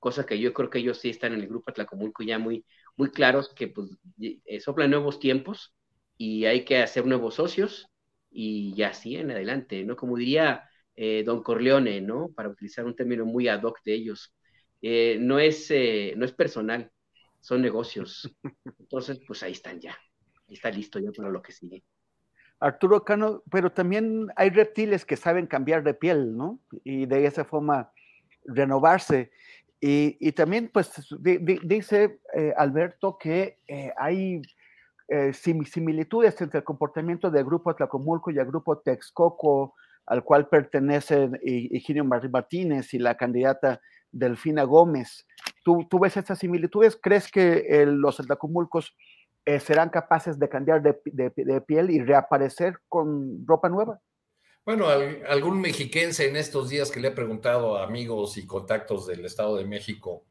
[0.00, 3.10] cosas que yo creo que ellos sí están en el grupo Atlacomulco ya muy, muy
[3.12, 5.72] claros que pues eh, soplan nuevos tiempos
[6.18, 7.86] y hay que hacer nuevos socios
[8.32, 9.94] y ya así en adelante, ¿no?
[9.94, 12.32] Como diría eh, Don Corleone, ¿no?
[12.34, 14.34] Para utilizar un término muy ad hoc de ellos,
[15.20, 15.70] no, es,
[16.16, 16.90] no es personal,
[17.40, 18.28] son negocios.
[18.80, 19.96] Entonces, pues ahí están ya,
[20.48, 21.84] ahí está listo ya para lo que sigue.
[22.64, 26.58] Arturo Cano, pero también hay reptiles que saben cambiar de piel, ¿no?
[26.82, 27.92] Y de esa forma
[28.46, 29.30] renovarse.
[29.86, 34.40] Y, también, pues, dice eh, Alberto que eh, hay
[35.08, 39.74] eh, similitudes entre el comportamiento del grupo Tlacomulco y el grupo Texcoco,
[40.06, 45.26] al cual pertenecen Higinio Martínez y la candidata Delfina Gómez.
[45.62, 46.96] ¿Tú, ¿Tú, ves estas similitudes?
[46.96, 48.96] ¿Crees que los Tlacomulcos
[49.46, 54.00] eh, serán capaces de cambiar de, piel y reaparecer con ropa nueva.
[54.64, 54.86] Bueno,
[55.28, 59.58] algún mexiquense en estos días que le he preguntado a amigos y contactos del Estado
[59.58, 60.24] de México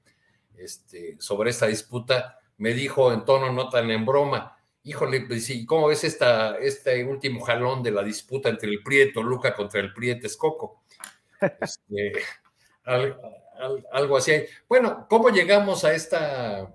[0.58, 5.90] este, sobre esta disputa, me dijo en tono no tan en broma, híjole, pues ¿cómo
[5.90, 9.94] ves esta, este último jalón de la disputa entre el PRI de Toluca contra el
[9.94, 10.84] PRI de Texcoco?
[11.62, 12.14] Este,
[13.92, 14.32] algo así.
[14.68, 16.74] Bueno, ¿cómo llegamos a esta,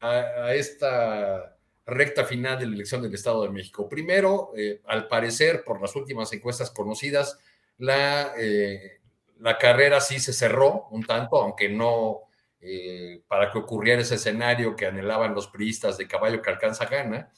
[0.00, 1.56] a esta
[1.90, 3.88] recta final de la elección del Estado de México.
[3.88, 7.38] Primero, eh, al parecer, por las últimas encuestas conocidas,
[7.78, 9.00] la, eh,
[9.38, 12.20] la carrera sí se cerró un tanto, aunque no
[12.60, 17.30] eh, para que ocurriera ese escenario que anhelaban los priistas de caballo que alcanza gana,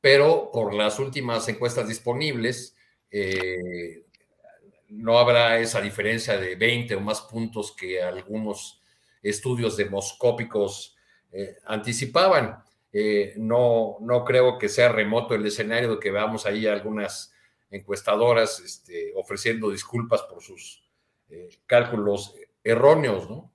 [0.00, 2.74] pero por las últimas encuestas disponibles,
[4.88, 8.82] no habrá esa diferencia de 20 o más puntos que algunos
[9.22, 10.96] estudios demoscópicos
[11.66, 12.62] anticipaban.
[13.00, 17.32] Eh, no, no creo que sea remoto el escenario de que veamos ahí algunas
[17.70, 20.82] encuestadoras este, ofreciendo disculpas por sus
[21.28, 22.34] eh, cálculos
[22.64, 23.30] erróneos.
[23.30, 23.52] ¿no?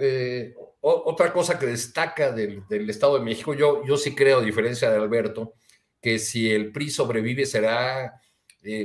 [0.00, 4.90] Eh, otra cosa que destaca del, Estado de México, yo, yo sí creo, a diferencia
[4.90, 5.52] de Alberto,
[6.00, 8.20] que si el PRI sobrevive será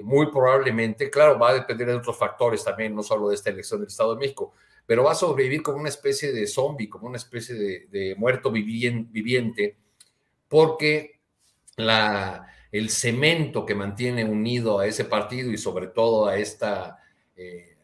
[0.03, 3.79] muy probablemente, claro, va a depender de otros factores también, no solo de esta elección
[3.79, 4.53] del Estado de México,
[4.89, 9.77] pero va a sobrevivir como una especie de zombie, como una especie de, muerto viviente,
[10.47, 11.19] porque
[11.75, 16.97] la, el cemento que mantiene unido a ese partido y sobre todo a, esta,
[17.35, 17.77] eh,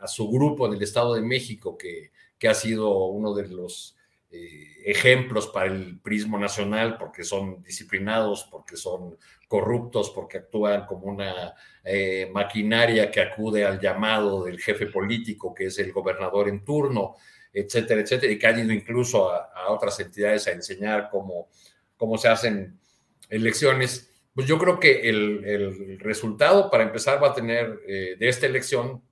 [0.00, 3.96] a, su grupo en el Estado de México, que, que ha sido uno de los
[4.34, 11.08] eh, ejemplos para el prismo nacional, porque son disciplinados, porque son corruptos, porque actúan como
[11.08, 16.64] una eh, maquinaria que acude al llamado del jefe político, que es el gobernador en
[16.64, 17.16] turno,
[17.52, 21.50] etcétera, etcétera, y que han ido incluso a, otras entidades a enseñar cómo,
[21.98, 22.80] cómo se hacen
[23.28, 24.10] elecciones.
[24.34, 29.02] Pues yo creo que el, resultado, para empezar, va a tener eh, de esta elección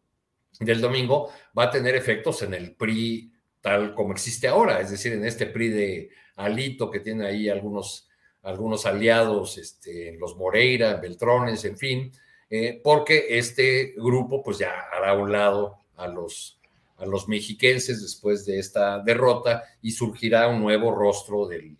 [0.58, 3.30] del domingo, va a tener efectos en el PRI
[3.60, 8.08] tal como existe ahora, es decir, en este PRI de Alito que tiene ahí algunos,
[8.42, 12.12] algunos aliados, este, los Moreira, Beltrones, en fin,
[12.48, 16.60] eh, porque este grupo pues ya hará un lado a los,
[16.96, 21.76] a los mexiquenses después de esta derrota y surgirá un nuevo rostro del,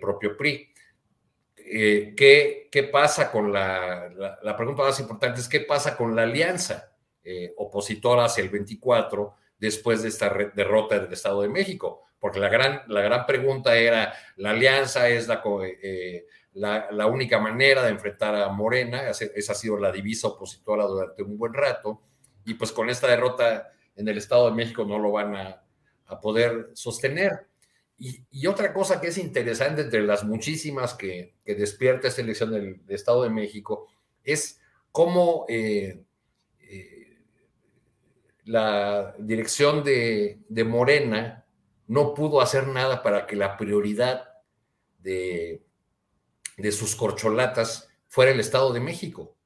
[0.00, 0.68] propio PRI.
[1.56, 4.10] Eh, ¿qué, ¿qué, pasa con la,
[4.42, 9.34] la, pregunta más importante es qué pasa con la alianza eh, opositora hacia el 24
[9.58, 14.14] después de esta derrota del Estado de México, porque la gran, la gran pregunta era,
[14.36, 15.42] ¿la alianza es la,
[15.82, 19.10] eh, la, única manera de enfrentar a Morena?
[19.10, 22.00] Esa ha sido la divisa opositora durante un buen rato,
[22.44, 25.60] y pues con esta derrota en el Estado de México no lo van a,
[26.22, 27.48] poder sostener.
[27.98, 33.24] Y, otra cosa que es interesante entre las muchísimas que, despierta esta elección del, Estado
[33.24, 33.88] de México
[34.22, 34.60] es
[34.92, 35.44] cómo...
[35.48, 36.04] Eh,
[38.44, 41.44] la dirección de, Morena
[41.86, 44.28] no pudo hacer nada para que la prioridad
[44.98, 45.62] de,
[46.56, 49.36] de sus corcholatas fuera el Estado de México.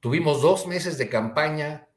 [0.00, 1.88] Tuvimos dos meses de campaña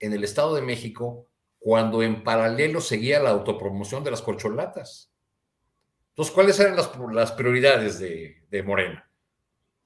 [0.00, 1.26] en el Estado de México
[1.58, 5.10] cuando en paralelo seguía la autopromoción de las corcholatas.
[6.10, 9.10] Entonces, ¿cuáles eran las, prioridades de, Morena?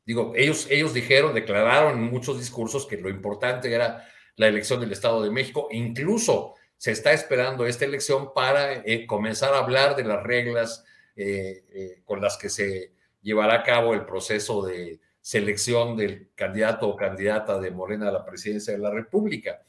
[0.05, 4.07] Digo, ellos, ellos dijeron, declararon en muchos discursos que lo importante era
[4.39, 5.69] la elección del Estado de México.
[5.71, 10.85] Incluso se está esperando esta elección para eh, comenzar a hablar de las reglas
[11.17, 16.89] eh, eh, con las que se llevará a cabo el proceso de selección del candidato
[16.89, 19.61] o candidata de Morena a la presidencia de la República.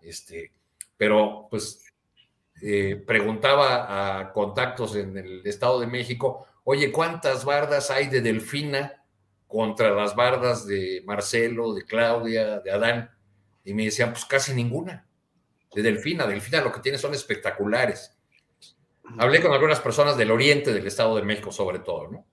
[0.00, 0.52] Este,
[0.96, 1.84] pero pues
[3.06, 9.04] preguntaba a contactos en el Estado de México, oye, ¿cuántas bardas hay de Delfina
[9.46, 13.17] contra las bardas de Marcelo, de Claudia, de Adán?
[13.68, 15.06] Y me decían, pues casi ninguna.
[15.74, 18.16] De Delfina, Delfina lo que tiene son espectaculares.
[19.18, 22.26] Hablé con algunas personas del oriente del Estado de México, sobre todo, ¿no?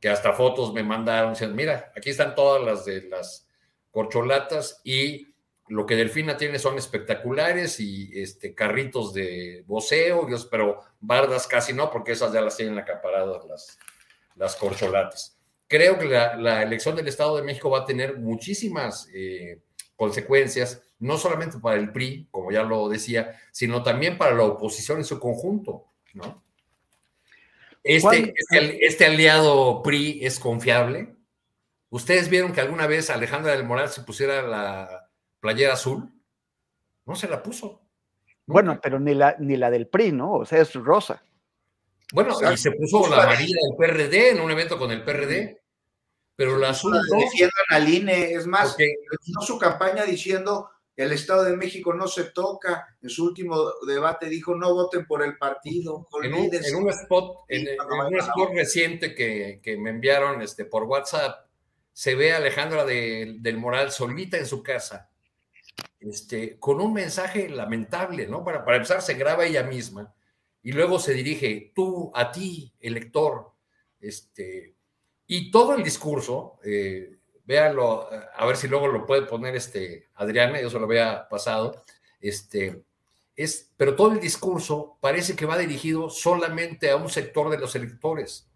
[0.00, 3.46] Que hasta fotos me mandaron diciendo, mira, aquí están todas las de las
[3.92, 5.32] corcholatas y
[5.68, 11.88] lo que Delfina tiene son espectaculares y este, carritos de voceo, pero bardas casi no,
[11.92, 13.78] porque esas ya las tienen acaparadas las,
[14.34, 15.38] las corcholatas.
[15.68, 19.60] Creo que la, elección del Estado de México va a tener muchísimas eh,
[20.00, 24.96] consecuencias, no solamente para el PRI, como ya lo decía, sino también para la oposición
[24.96, 25.84] en su conjunto,
[26.14, 26.42] ¿no?
[27.84, 31.16] Este, este, este, aliado PRI es confiable.
[31.90, 36.10] ¿Ustedes vieron que alguna vez Alejandra del Moral se pusiera la playera azul?
[37.04, 37.82] No se la puso.
[38.46, 40.32] Bueno, pero ni la, ni la del PRI, ¿no?
[40.32, 41.22] O sea, es rosa.
[42.14, 45.60] Bueno, y se puso la amarilla del PRD en un evento con el PRD
[46.40, 47.18] pero la azul no.
[47.18, 48.74] Defiendan al INE, es más,
[49.26, 52.96] no su campaña diciendo que el Estado de México no se toca.
[53.02, 56.08] En su último debate dijo no voten por el partido.
[56.22, 60.84] En un, en un, spot, en, un spot reciente que, que, me enviaron este, por
[60.84, 61.46] WhatsApp,
[61.92, 65.10] se ve a Alejandra del Moral solita en su casa,
[65.98, 68.42] este, con un mensaje lamentable, ¿no?
[68.42, 70.14] Para, para empezar, se graba ella misma
[70.62, 73.52] y luego se dirige, tú, a ti, elector,
[74.00, 74.79] este,
[75.32, 80.60] y todo el discurso, eh, véanlo, a ver si luego lo puede poner este Adriana,
[80.60, 81.84] yo se lo había pasado,
[82.20, 82.82] este,
[83.36, 87.76] es, pero todo el discurso parece que va dirigido solamente a un sector de los
[87.76, 88.50] electores,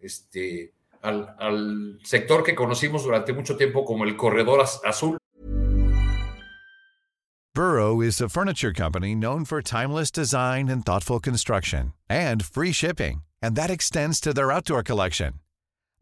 [0.00, 5.16] este, al, al sector que conocimos durante mucho tiempo como el corredor azul.
[7.54, 13.22] Burrow is a furniture company known for timeless design and thoughtful construction, and free shipping,
[13.40, 15.34] and that extends to their outdoor collection.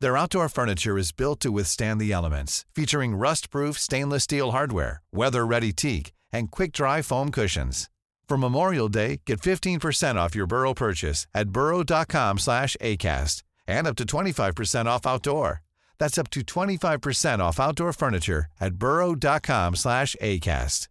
[0.00, 5.72] Their outdoor furniture is built to withstand the elements, featuring rust-proof stainless steel hardware, weather-ready
[5.72, 7.88] teak, and quick-dry foam cushions.
[8.28, 13.96] For Memorial Day, get 15% off your Burrow purchase at burrow.com slash ACAST and up
[13.96, 15.62] to 25% off outdoor.
[15.98, 20.88] That's up to 25% off outdoor furniture at burrow.com slash ACAST.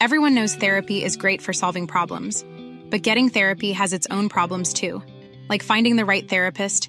[0.00, 2.44] Everyone knows therapy is great for solving problems,
[2.90, 5.02] but getting therapy has its own problems too,
[5.50, 6.88] like finding the right therapist,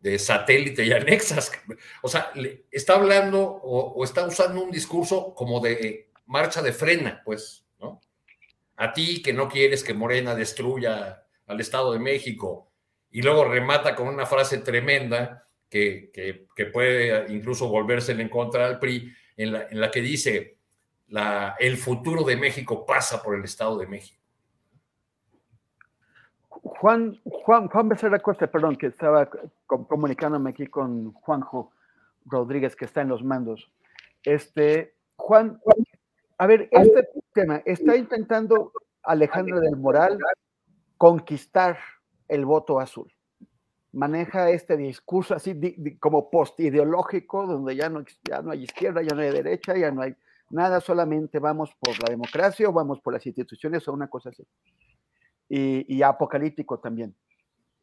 [0.00, 1.52] de satélite y anexas.
[2.02, 2.32] O sea,
[2.70, 8.00] está hablando o, está usando un discurso como de marcha de frena, pues, ¿no?
[8.76, 12.70] A ti que no quieres que Morena destruya al Estado de México
[13.10, 18.78] y luego remata con una frase tremenda que, que, puede incluso volverse en contra del
[18.78, 20.56] PRI, en la, en la que dice,
[21.08, 24.19] la, el futuro de México pasa por el Estado de México.
[26.80, 29.28] Juan, Juan, Juan Becerra Costa, perdón, que estaba
[29.66, 31.72] comunicándome aquí con Juanjo
[32.24, 33.70] Rodríguez, que está en los mandos.
[34.22, 35.60] Este, Juan,
[36.38, 40.18] a ver, este tema, está intentando Alejandro del Moral
[40.96, 41.78] conquistar
[42.28, 43.12] el voto azul.
[43.92, 45.54] Maneja este discurso así
[46.00, 50.00] como post-ideológico, donde ya no, ya no hay izquierda, ya no hay derecha, ya no
[50.00, 50.16] hay
[50.48, 54.46] nada, solamente vamos por la democracia o vamos por las instituciones o una cosa así
[55.50, 57.14] y, apocalíptico también.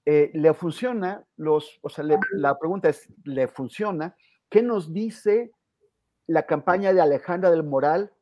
[0.05, 1.25] Eh, ¿Le funciona?
[1.35, 4.15] Los, o sea, la pregunta es, ¿le funciona?
[4.49, 5.51] ¿Qué nos dice
[6.27, 8.13] la campaña de Alejandra del Moral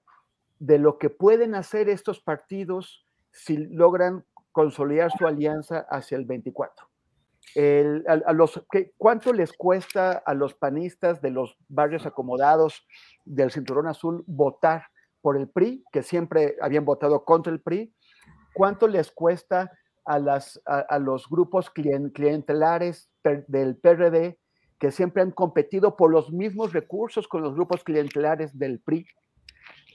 [0.58, 6.88] de lo que pueden hacer estos partidos si logran consolidar su alianza hacia el 24?
[8.08, 8.66] a, los,
[8.98, 12.86] ¿Cuánto les cuesta a los panistas de los barrios acomodados
[13.24, 14.88] del Cinturón Azul votar
[15.22, 17.94] por el PRI, que siempre habían votado contra el PRI,
[18.56, 19.72] cuánto les cuesta
[20.06, 24.40] a, las, a, los grupos clientelares del PRD
[24.80, 29.06] que siempre han competido por los mismos recursos con los grupos clientelares del PRI,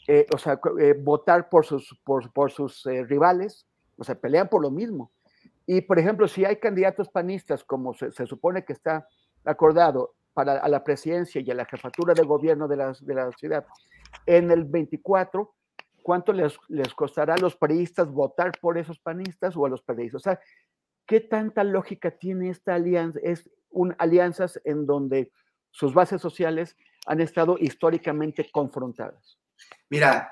[0.09, 4.49] eh, o sea, eh, votar por sus, por, por sus eh, rivales, o sea, pelean
[4.49, 5.13] por lo mismo.
[5.67, 9.07] Y, por ejemplo, si hay candidatos panistas, como se, se supone que está
[9.45, 13.31] acordado para a la presidencia y a la jefatura de gobierno de la, de la
[13.33, 13.67] ciudad,
[14.27, 15.55] en el 24,
[16.03, 20.21] ¿cuánto les, les costará a los periodistas votar por esos panistas o a los periodistas?
[20.21, 20.41] O sea,
[21.07, 23.19] ¿qué tanta lógica tiene esta alianza?
[23.23, 25.33] Es un, alianzas en donde
[25.71, 26.77] sus bases sociales
[27.07, 29.39] han estado históricamente confrontadas.
[29.89, 30.31] Mira,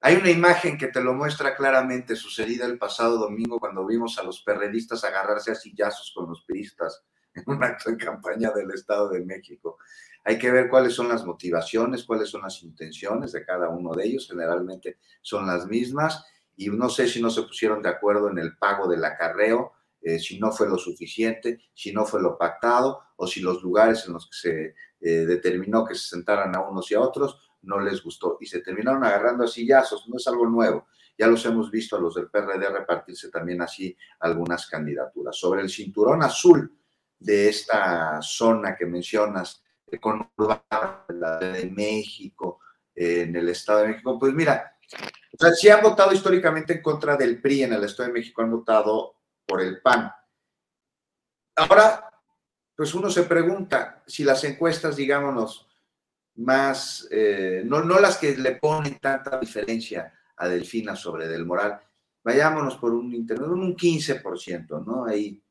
[0.00, 4.22] hay una imagen que te lo muestra claramente sucedida el pasado domingo cuando vimos a
[4.22, 9.24] los perredistas agarrarse a sillazos con los peristas en un acto campaña del Estado de
[9.24, 9.78] México.
[10.24, 14.04] Hay que ver cuáles son las motivaciones, cuáles son las intenciones de cada uno de
[14.04, 14.28] ellos.
[14.28, 16.24] Generalmente son las mismas
[16.56, 20.18] y no sé si no se pusieron de acuerdo en el pago del acarreo, eh,
[20.18, 24.12] si no fue lo suficiente, si no fue lo pactado o si los lugares en
[24.12, 28.02] los que se eh, determinó que se sentaran a unos y a otros no les
[28.02, 30.08] gustó y se terminaron agarrando a sillazos.
[30.08, 30.86] No es algo nuevo.
[31.16, 35.36] Ya los hemos visto a los del PRD repartirse también así algunas candidaturas.
[35.36, 36.72] Sobre el cinturón azul
[37.22, 39.62] de esta zona que mencionas,
[40.00, 42.60] con la de México,
[42.94, 44.76] en el Estado de México, pues mira,
[45.32, 48.42] o sea, si han votado históricamente en contra del PRI en el Estado de México,
[48.42, 49.16] han votado
[49.46, 50.10] por el PAN.
[51.56, 52.10] Ahora,
[52.76, 55.68] pues uno se pregunta si las encuestas, digámonos,
[56.36, 61.80] más, eh, no, no las que le ponen tanta diferencia a Delfina sobre Del Moral,
[62.24, 65.04] vayámonos por un internet, un 15%, ¿no?
[65.04, 65.42] Ahí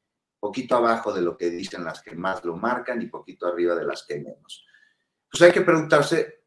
[0.41, 3.85] poquito abajo de lo que dicen las que más lo marcan y poquito arriba de
[3.85, 4.65] las que menos.
[5.29, 6.41] Pues hay que preguntarse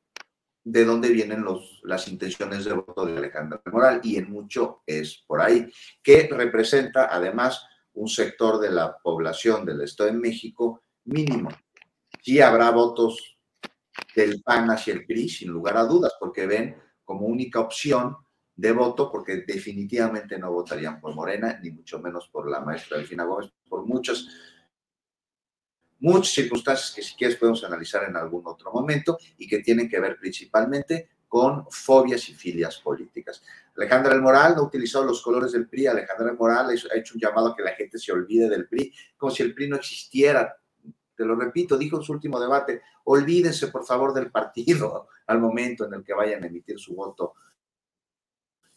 [0.65, 1.45] de dónde vienen
[1.85, 5.71] las intenciones de voto de Alejandro Moral y en mucho es por ahí,
[6.03, 11.51] que representa además un sector de la población del Estado de México mínimo.
[12.21, 13.39] Sí habrá votos
[14.17, 18.17] del PAN hacia el PRI, sin lugar a dudas, porque ven como única opción
[18.57, 23.25] de voto, porque definitivamente no votarían por Morena, ni mucho menos por la maestra Delfina
[23.25, 24.27] Gómez, por muchas,
[25.99, 29.99] muchas circunstancias que si quieres podemos analizar en algún otro momento y que tienen que
[29.99, 33.43] ver principalmente con fobias y filias políticas.
[33.77, 37.21] Alejandra El Moral no utilizó los colores del PRI, Alejandra El Moral ha hecho un
[37.21, 40.57] llamado a que la gente se olvide del PRI, como si el PRI no existiera.
[41.17, 45.87] Te lo repito, dijo en su último debate, olvídense por favor del partido al momento
[45.87, 47.35] en el que vayan a emitir su voto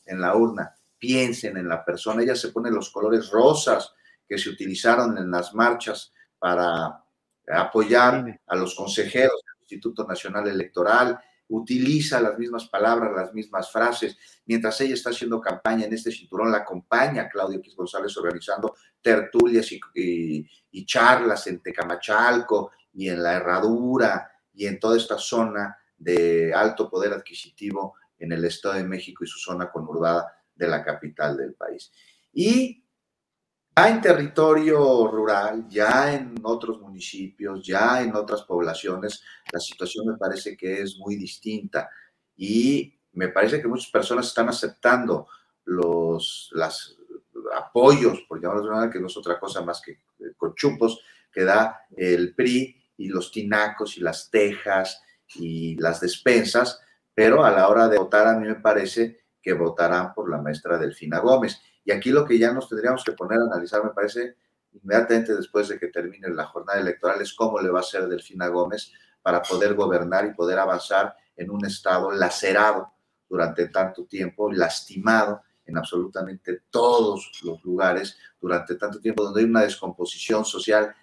[0.08, 2.24] en la urna, piensen en la persona.
[2.24, 3.93] Ella se pone los colores rosas
[4.28, 7.03] que se utilizaron en las marchas para
[7.47, 11.18] apoyar a los consejeros del Instituto Nacional Electoral,
[11.49, 14.18] utiliza las mismas palabras, las mismas frases.
[14.45, 19.72] Mientras ella está haciendo campaña en este cinturón, la acompaña Claudio X González organizando tertulias
[19.72, 26.53] y, y charlas en Tecamachalco y en la Herradura y en toda esta zona de
[26.53, 31.38] alto poder adquisitivo en el Estado de México y su zona conurbada de la capital
[31.38, 31.91] del país.
[32.34, 32.84] Y
[33.76, 40.18] ya en territorio rural, ya en otros municipios, ya en otras poblaciones, la situación me
[40.18, 41.89] parece que es muy distinta
[42.36, 45.28] y me parece que muchas personas están aceptando
[45.65, 46.97] los las,
[47.55, 49.99] apoyos, por llamarlos de manera que no es otra cosa más que
[50.36, 50.99] cochupos
[51.32, 55.01] que da el PRI y los tinacos y las tejas
[55.36, 56.82] y las despensas
[57.18, 60.78] pero a la hora de votar a mí me parece que votarán por la maestra
[60.78, 61.59] Delfina Gómez.
[61.84, 64.36] Y aquí lo que ya nos tendríamos que poner a analizar, me parece,
[64.72, 68.49] inmediatamente después de que termine la jornada electoral, es cómo le va a ser Delfina
[68.49, 68.93] Gómez
[69.24, 72.93] para poder gobernar y poder avanzar en un estado lacerado
[73.28, 79.63] durante tanto tiempo, lastimado en absolutamente todos los lugares durante tanto tiempo, donde hay una
[79.63, 80.95] descomposición social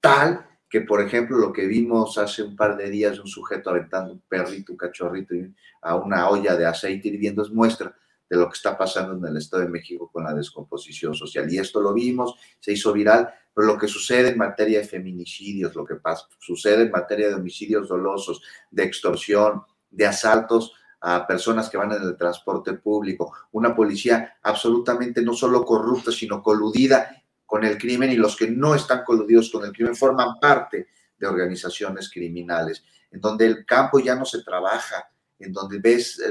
[0.00, 4.12] tal que por ejemplo lo que vimos hace un par de días un sujeto aventando
[4.12, 5.34] un perrito, un cachorrito
[5.82, 7.94] a una olla de aceite hirviendo es muestra
[8.30, 11.52] de lo que está pasando en el Estado de México con la descomposición social.
[11.52, 15.74] Y esto lo vimos, se hizo viral, pero lo que sucede en materia de feminicidios,
[15.74, 18.40] lo que pasa, sucede en materia de homicidios dolosos,
[18.70, 25.22] de extorsión, de asaltos a personas que van en el transporte público, una policía absolutamente
[25.22, 27.19] no solo corrupta, sino coludida
[27.50, 30.86] con el crimen y los que no están coludidos con el crimen forman parte
[31.18, 36.22] de organizaciones criminales, en donde el campo ya no se trabaja, en donde ves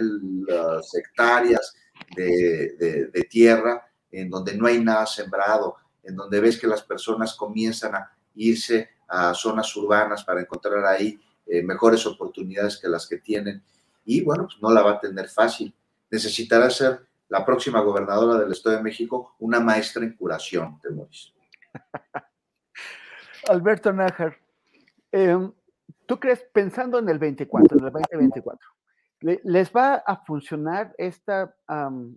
[0.47, 1.75] las hectáreas
[2.15, 7.95] de, tierra, en donde no hay nada sembrado, en donde ves que las personas comienzan
[7.95, 13.61] a irse a zonas urbanas para encontrar ahí eh, mejores oportunidades que las que tienen.
[14.05, 15.75] Y bueno, pues no la va a tener fácil.
[16.09, 21.33] Necesitará ser la próxima gobernadora del Estado de México, una maestra en curación, Temoris.
[23.49, 24.37] Alberto Nájar,
[25.11, 25.51] Em,
[26.05, 28.67] ¿Tú crees, pensando en el 24, en el 2024,
[29.43, 31.55] les va a funcionar esta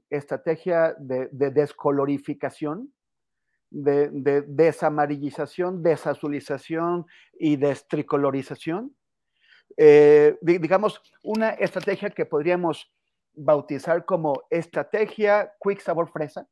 [0.09, 2.93] estrategia de, descolorificación,
[3.71, 7.07] de, de, desamarillización, desazulización
[7.39, 8.95] y destricolorización?
[9.77, 12.91] Eh, digamos, una estrategia que podríamos
[13.35, 16.49] bautizar como estrategia quick sabor fresa.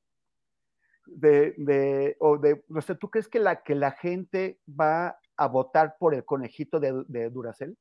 [1.06, 2.62] De, de, o de,
[3.00, 7.30] ¿tú crees que la, que la gente va a votar por el conejito de, de
[7.30, 7.76] Duracel?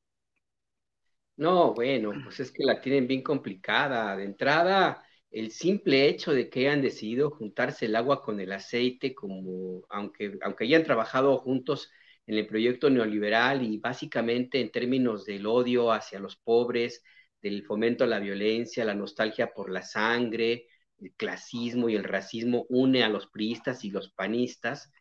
[1.36, 4.16] No, bueno, pues es que la tienen bien complicada.
[4.16, 9.14] De entrada, el simple hecho de que hayan decidido juntarse el agua con el aceite,
[9.14, 11.90] como aunque, aunque hayan trabajado juntos
[12.26, 17.02] en el proyecto neoliberal y básicamente en términos del odio hacia los pobres,
[17.42, 20.66] del fomento a la violencia, la nostalgia por la sangre,
[21.00, 24.92] el clasismo y el racismo une a los priistas y los panistas,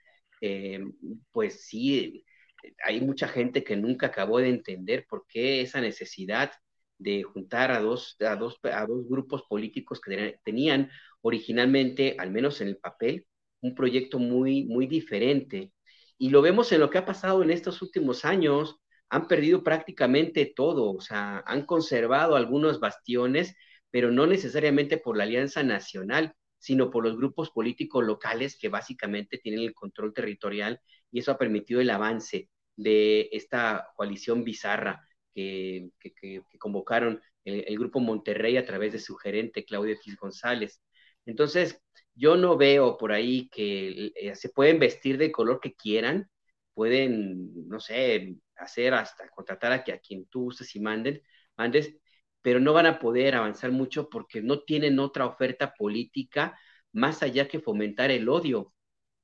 [0.41, 0.79] eh,
[1.31, 2.23] pues sí,
[2.83, 6.51] hay mucha gente que nunca acabó de entender por qué esa necesidad
[6.97, 10.89] de juntar a dos, a dos, a dos grupos políticos que tenían
[11.21, 13.25] originalmente, al menos en el papel,
[13.61, 15.73] un proyecto muy, muy diferente
[16.17, 18.77] y lo vemos en lo que ha pasado en estos últimos años.
[19.09, 23.55] Han perdido prácticamente todo, o sea, han conservado algunos bastiones,
[23.91, 29.37] pero no necesariamente por la Alianza Nacional, sino por los grupos políticos locales que básicamente
[29.37, 30.79] tienen el control territorial
[31.11, 35.01] y eso ha permitido el avance de esta coalición bizarra
[35.33, 35.89] que,
[36.59, 40.81] convocaron el, el, Grupo Monterrey a través de su gerente Claudio X González.
[41.25, 41.81] Entonces,
[42.15, 46.29] yo no veo por ahí que eh, se pueden vestir de color que quieran,
[46.73, 51.21] pueden, no sé, hacer hasta contratar a, quien tú uses y manden,
[51.57, 51.95] mandes,
[52.41, 56.57] pero no van a poder avanzar mucho porque no tienen otra oferta política
[56.91, 58.73] más allá que fomentar el odio.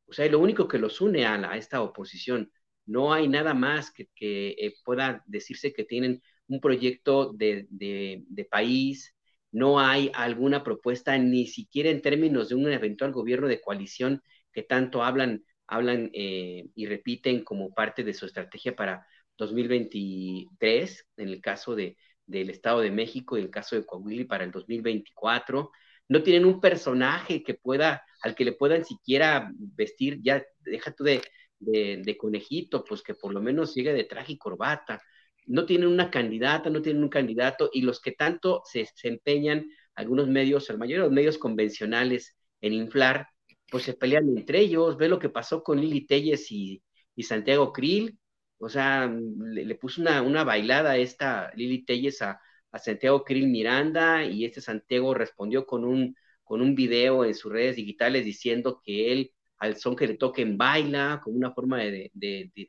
[0.07, 2.51] O sea, es lo único que los une a, esta oposición.
[2.85, 9.15] No hay nada más que, eh, pueda decirse que tienen un proyecto de, de país,
[9.55, 14.21] no hay alguna propuesta, ni siquiera en términos de un eventual gobierno de coalición
[14.51, 19.07] que tanto hablan, hablan eh, y repiten como parte de su estrategia para
[19.37, 24.43] 2023, en el caso de, del Estado de México y el caso de Coahuila para
[24.43, 25.71] el 2024.
[26.07, 31.03] No tienen un personaje que pueda, al que le puedan siquiera vestir, ya deja tú
[31.03, 31.21] de,
[31.59, 35.01] de, conejito, pues que por lo menos llegue de traje y corbata
[35.47, 40.27] no tienen una candidata, no tienen un candidato, y los que tanto se, empeñan, algunos
[40.27, 43.27] medios, la mayoría de los medios convencionales, en inflar,
[43.69, 44.97] pues se pelean entre ellos.
[44.97, 46.81] Ve lo que pasó con Lili Telles y,
[47.17, 48.17] Santiago Krill.
[48.57, 52.39] O sea, le, puso una, una, bailada esta Lili Telles a,
[52.77, 57.77] Santiago Krill Miranda y este Santiago respondió con un, con un video en sus redes
[57.77, 62.11] digitales diciendo que él al son que le toquen baila, como una forma de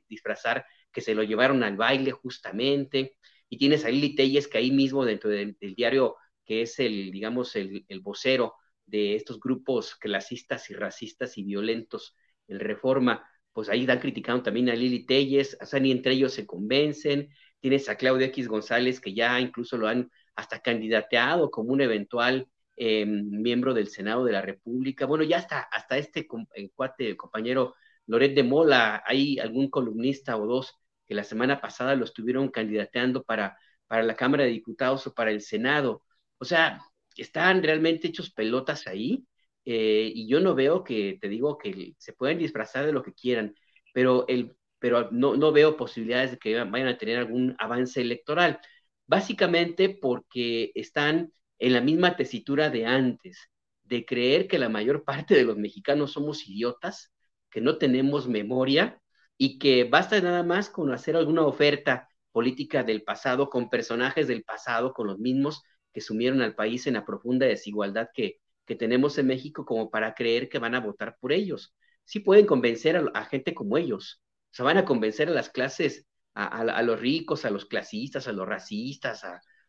[0.09, 3.17] disfrazar que se lo llevaron al baile justamente,
[3.49, 7.57] y tienes a Lili Telles que ahí mismo dentro del, diario que es el, digamos,
[7.57, 8.55] el, vocero
[8.87, 12.17] de estos grupos clasistas y racistas y violentos,
[12.49, 16.35] el Reforma, pues ahí dan criticando también a Lili Telles, o sea, ni entre ellos
[16.35, 21.73] se convencen, tienes a Claudio X González que ya incluso lo han hasta candidateado como
[21.73, 26.71] un eventual em, miembro del Senado de la República, bueno, ya hasta, hasta este el
[26.75, 27.75] cuate, compañero
[28.07, 30.75] Loret de Mola, hay algún columnista o dos
[31.07, 35.31] que la semana pasada lo estuvieron candidateando para, para la Cámara de Diputados o para
[35.31, 36.03] el Senado.
[36.37, 36.83] O sea,
[37.17, 39.25] están realmente hechos pelotas ahí
[39.67, 43.13] eh, y yo no veo que, te digo, que se pueden disfrazar de lo que
[43.15, 43.55] quieran,
[43.93, 48.61] pero, el, pero no, no veo posibilidades de que vayan a tener algún avance electoral.
[49.07, 53.51] Básicamente porque están en la misma tesitura de antes,
[53.85, 57.13] de creer que la mayor parte de los mexicanos somos idiotas,
[57.51, 59.01] que no tenemos memoria
[59.39, 64.45] y que basta nada más con hacer alguna oferta política del pasado con personajes del
[64.45, 65.63] pasado, con los mismos
[65.93, 70.15] que sumieron al país en la profunda desigualdad que, que tenemos en México como para
[70.15, 71.75] creer que van a votar por ellos.
[72.05, 76.07] Sí pueden convencer a, gente como ellos, o sea, van a convencer a las clases,
[76.35, 79.23] a, los ricos, a los clasistas, a los racistas,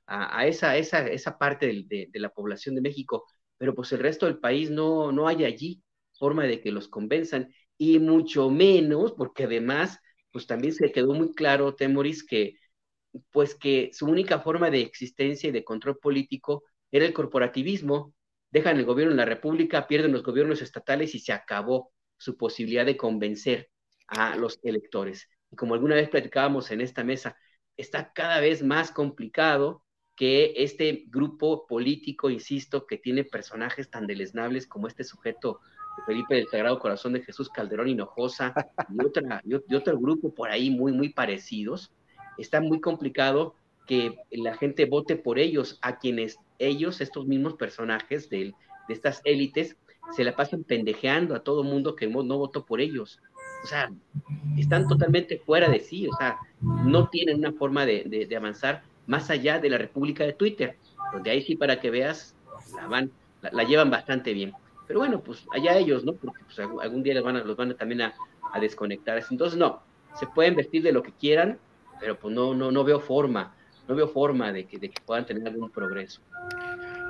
[0.07, 3.25] a, esa, esa, esa parte de, la población de México,
[3.57, 5.81] pero pues el resto del país no, no hay allí
[6.19, 9.99] forma de que los convenzan y mucho menos, porque además,
[10.31, 12.55] pues también se quedó muy claro, Temoris, que
[13.31, 18.13] pues que su única forma de existencia y de control político era el corporativismo.
[18.51, 22.85] Dejan el gobierno en la República, pierden los gobiernos estatales y se acabó su posibilidad
[22.85, 23.69] de convencer
[24.07, 25.29] a los electores.
[25.51, 27.37] Y como alguna vez platicábamos en esta mesa,
[27.75, 29.83] está cada vez más complicado
[30.15, 35.59] que este grupo político, insisto, que tiene personajes tan deleznables como este sujeto
[36.05, 38.53] Felipe del Sagrado Corazón de Jesús Calderón Hinojosa
[38.89, 41.91] y, otra, y otro grupo por ahí muy, muy parecidos,
[42.37, 43.55] está muy complicado
[43.87, 48.53] que la gente vote por ellos, a quienes ellos, estos mismos personajes de,
[48.87, 49.77] de estas élites,
[50.15, 53.19] se la pasan pendejeando a todo mundo que no votó por ellos.
[53.63, 53.91] O sea,
[54.57, 59.29] están totalmente fuera de sí, o sea, no tienen una forma de, de, avanzar más
[59.29, 60.77] allá de la República de Twitter,
[61.11, 62.35] donde ahí sí para que veas,
[62.75, 63.11] la, van,
[63.41, 64.53] la, llevan bastante bien.
[64.85, 66.13] Pero bueno, pues allá ellos, ¿no?
[66.13, 68.13] Porque pues, algún día los van a, los van a también a,
[68.53, 69.21] a desconectar.
[69.29, 69.81] Entonces, no,
[70.17, 71.59] se pueden vestir de lo que quieran,
[71.99, 73.55] pero pues no, no, no veo forma,
[73.87, 76.21] no veo forma de que, de que puedan tener algún progreso.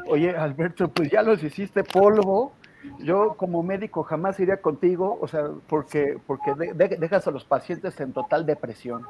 [0.08, 2.54] Oye, Alberto, pues ya los hiciste polvo.
[3.00, 8.14] Yo como médico jamás iría contigo, o sea, porque, porque dejas a los pacientes en
[8.14, 9.04] total depresión.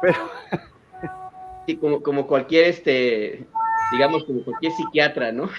[0.00, 0.18] Pero...
[1.66, 3.46] Sí, como, como cualquier, este,
[3.92, 5.50] digamos, como cualquier psiquiatra, ¿no?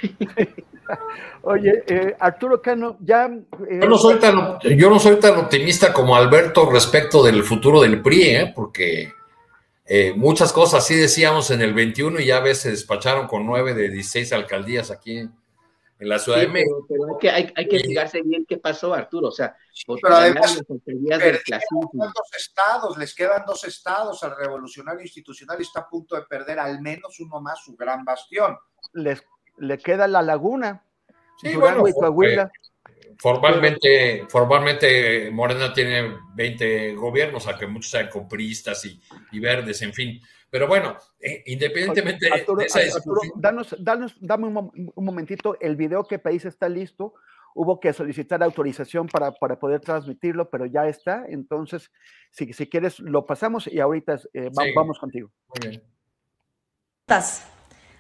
[1.44, 3.30] Oye, eh, Arturo Cano, ya...
[3.70, 7.82] Eh, yo, no soy tan, yo no soy tan optimista como Alberto respecto del futuro
[7.82, 8.54] del PRI, ¿eh?
[8.56, 9.14] porque
[9.94, 13.74] eh, muchas cosas sí decíamos en el 21 y ya a veces despacharon con 9
[13.74, 15.30] de 16 alcaldías aquí en
[16.00, 16.86] la Ciudad de México.
[16.88, 19.28] Pero, hay, que, fijarse bien qué pasó, Arturo.
[19.28, 19.54] O sea,
[20.02, 26.16] pero además, dos estados, les quedan dos estados al revolucionario institucional y está a punto
[26.16, 28.58] de perder al menos uno más su gran bastión.
[28.94, 29.22] Les,
[29.58, 30.86] le queda la laguna.
[31.42, 31.84] Sí, bueno,
[33.22, 39.00] Formalmente, formalmente Morena tiene 20 gobiernos, aunque muchos sean compristas y,
[39.32, 40.20] y verdes, en fin.
[40.50, 43.00] Pero bueno, eh, independientemente de esa
[43.36, 47.14] danos, danos, dame un, momentito, el video que país está listo,
[47.54, 51.92] hubo que solicitar autorización para, para poder transmitirlo, pero ya está, entonces,
[52.32, 55.30] si, si quieres, lo pasamos y ahorita eh, vamos contigo.
[55.50, 55.84] Muy bien.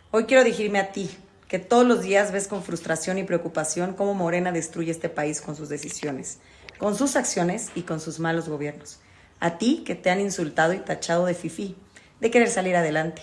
[0.09, 1.11] Hoy quiero dirigirme a ti,
[1.51, 5.57] que todos los días ves con frustración y preocupación cómo Morena destruye este país con
[5.57, 6.37] sus decisiones,
[6.77, 8.99] con sus acciones y con sus malos gobiernos.
[9.41, 11.75] A ti que te han insultado y tachado de fifí,
[12.21, 13.21] de querer salir adelante,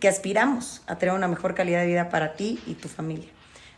[0.00, 3.28] que aspiramos a tener una mejor calidad de vida para ti y tu familia.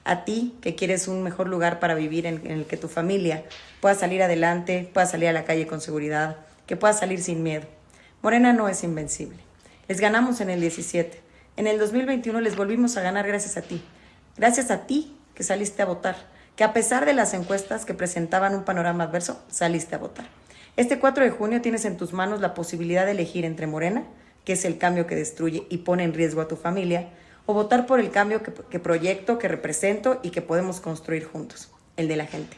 [0.04, 3.42] A ti que quieres un mejor lugar para vivir en, en el que tu familia
[3.80, 6.36] pueda salir adelante, pueda salir a la calle con seguridad,
[6.68, 7.66] que pueda salir sin miedo.
[8.22, 9.40] Morena no es invencible.
[9.88, 11.29] Les ganamos en el 17
[11.60, 13.82] en el 2021 les volvimos a ganar gracias a ti.
[14.38, 16.16] Gracias a ti que saliste a votar,
[16.56, 20.24] que a pesar de las encuestas que presentaban un panorama adverso, saliste a votar.
[20.78, 24.04] Este 4 de junio tienes en tus manos la posibilidad de elegir entre Morena,
[24.46, 27.10] que es el cambio que destruye y pone en riesgo a tu familia,
[27.44, 31.68] o votar por el cambio que, que proyecto, que represento y que podemos construir juntos,
[31.98, 32.56] el de la gente.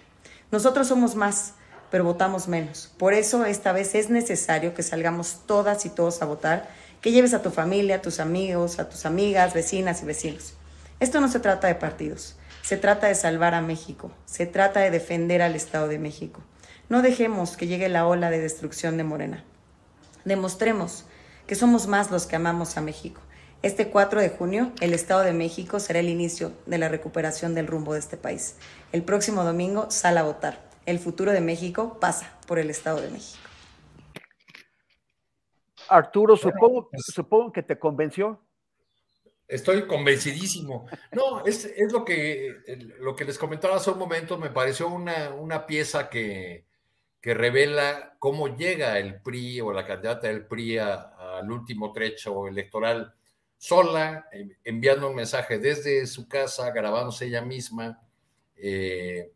[0.52, 1.54] Nosotros somos más,
[1.90, 2.92] pero votamos menos.
[2.98, 6.68] Por eso esta vez es necesario que salgamos todas y todos a votar
[7.02, 10.54] que lleves a tu familia, a tus amigos, a tus amigas, vecinas y vecinos.
[11.00, 14.92] Esto no se trata de partidos, se trata de salvar a México, se trata de
[14.92, 16.40] defender al Estado de México.
[16.88, 19.44] No dejemos que llegue la ola de destrucción de Morena.
[20.24, 21.04] Demostremos
[21.48, 23.20] que somos más los que amamos a México.
[23.62, 27.66] Este 4 de junio, el Estado de México será el inicio de la recuperación del
[27.66, 28.54] rumbo de este país.
[28.92, 30.60] El próximo domingo, sal a votar.
[30.86, 33.41] El futuro de México pasa por el Estado de México.
[35.96, 38.40] Arturo, supongo, supongo que te convenció.
[39.46, 40.86] Estoy convencidísimo.
[41.12, 42.56] No, es, lo, que,
[43.00, 46.64] lo que les comentaba hace un momento, me pareció una, pieza que,
[47.20, 53.14] revela cómo llega el PRI o la candidata del PRI al último trecho electoral
[53.58, 54.26] sola,
[54.64, 58.00] enviando un mensaje desde su casa, grabándose ella misma,
[58.56, 59.32] eh,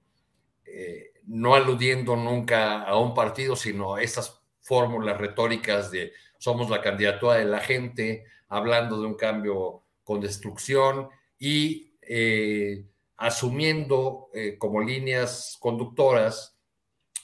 [0.65, 6.81] eh, no aludiendo nunca a un partido, sino a estas fórmulas retóricas de somos la
[6.81, 11.09] candidatura de la gente, hablando de un cambio con destrucción
[11.39, 16.57] y eh, asumiendo eh, como líneas conductoras,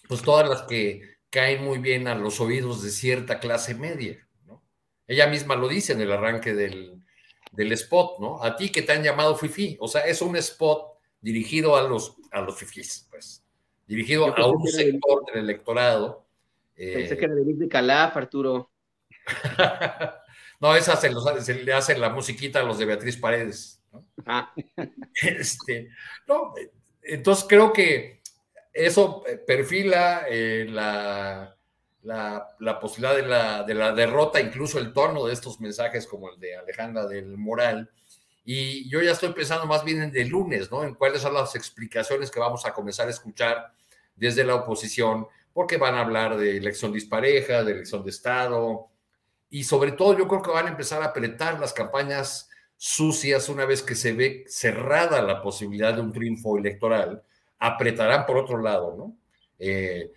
[0.09, 4.27] pues todas las que caen muy bien a los oídos de cierta clase media.
[4.47, 4.63] ¿no?
[5.07, 7.03] Ella misma lo dice en el arranque del,
[7.57, 8.43] spot, ¿no?
[8.43, 12.17] A ti que te han llamado fifi, o sea, es un spot dirigido a los,
[12.33, 13.45] a los fifís, pues,
[13.87, 16.27] dirigido a un sector del electorado.
[16.75, 18.72] Pensé que era de Calaf, Arturo.
[20.61, 23.83] no, esa se, le hace la musiquita a los de Beatriz Paredes.
[24.27, 24.53] Ah.
[25.23, 25.91] Este,
[27.03, 28.23] entonces creo que
[28.73, 31.55] eso perfila eh, la,
[32.03, 36.41] la, posibilidad de la, de la derrota, incluso el tono de estos mensajes como el
[36.41, 37.91] de Alejandra del Moral.
[38.45, 40.83] Y yo ya estoy pensando más bien en el lunes, ¿no?
[40.83, 43.73] En cuáles son las explicaciones que vamos a comenzar a escuchar
[44.17, 48.89] desde la oposición, porque van a hablar de elección dispareja, de elección de Estado,
[49.53, 53.67] y sobre todo yo creo que van a empezar a apretar las campañas sucias una
[53.67, 57.23] vez que se ve cerrada la posibilidad de un triunfo electoral,
[57.59, 59.15] apretarán por otro lado, ¿no?
[59.59, 60.11] Eh,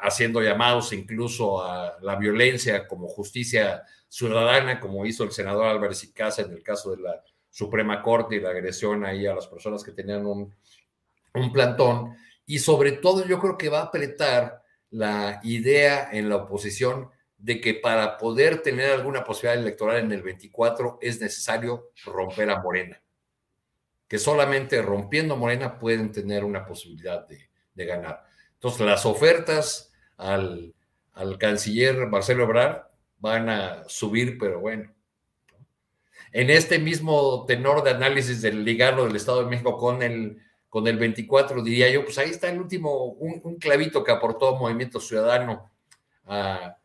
[0.00, 6.12] haciendo llamados incluso a la violencia como justicia ciudadana, como hizo el senador Álvarez y
[6.12, 9.82] Casa en el caso de la Suprema Corte y la agresión ahí a las personas
[9.82, 10.54] que tenían un,
[11.32, 12.14] un plantón.
[12.44, 17.15] Y sobre todo yo creo que va a apretar la idea en la oposición
[17.46, 22.60] de que para poder tener alguna posibilidad electoral en el 24 es necesario romper a
[22.60, 23.00] Morena,
[24.08, 28.24] que solamente rompiendo Morena pueden tener una posibilidad de, ganar.
[28.54, 30.74] Entonces, las ofertas al,
[31.12, 32.88] al, canciller Marcelo Ebrard
[33.18, 34.92] van a subir, pero bueno.
[36.32, 40.88] En este mismo tenor de análisis del ligarlo del Estado de México con el, con
[40.88, 44.98] el 24, diría yo, pues ahí está el último, un, un clavito que aportó Movimiento
[44.98, 45.70] Ciudadano
[46.24, 46.76] a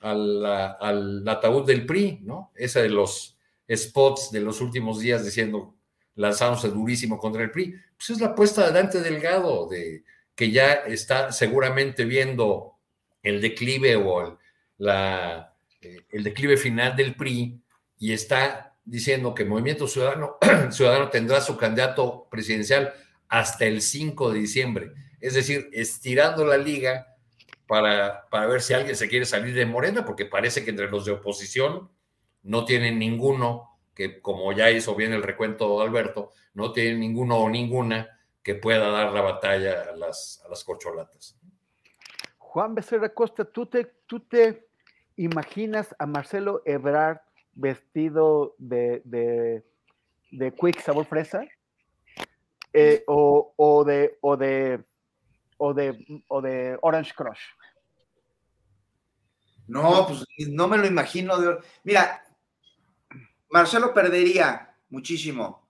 [0.00, 2.52] al, al, ataúd del PRI, ¿no?
[2.54, 3.36] Esa de los
[3.72, 5.76] spots de los últimos días diciendo,
[6.14, 7.74] lanzándose durísimo contra el PRI.
[7.96, 12.78] Pues es la apuesta de Dante Delgado, de, que ya está seguramente viendo
[13.22, 14.36] el declive o el,
[15.82, 17.60] eh, el declive final del PRI
[17.98, 20.38] y está diciendo que Movimiento Ciudadano,
[20.70, 22.92] Ciudadano tendrá su candidato presidencial
[23.28, 24.92] hasta el 5 de diciembre.
[25.20, 27.09] Es decir, estirando la liga
[27.70, 31.04] para, para ver si alguien se quiere salir de Morena, porque parece que entre los
[31.04, 31.88] de oposición
[32.42, 37.48] no tienen ninguno, que como ya hizo bien el recuento Alberto, no tienen ninguno o
[37.48, 41.38] ninguna que pueda dar la batalla a las, a las corcholatas.
[42.38, 44.66] Juan Becerra Costa, ¿tú te, ¿tú te
[45.14, 47.20] imaginas a Marcelo Ebrard
[47.52, 49.62] vestido de, de,
[50.32, 51.44] de Quick Sabor Fresa?
[52.72, 54.82] Eh, o, o, de, o, de,
[55.56, 57.59] o, de, o de Orange Crush.
[59.70, 61.36] No, pues no me lo imagino.
[61.84, 62.24] Mira,
[63.50, 65.68] Marcelo perdería muchísimo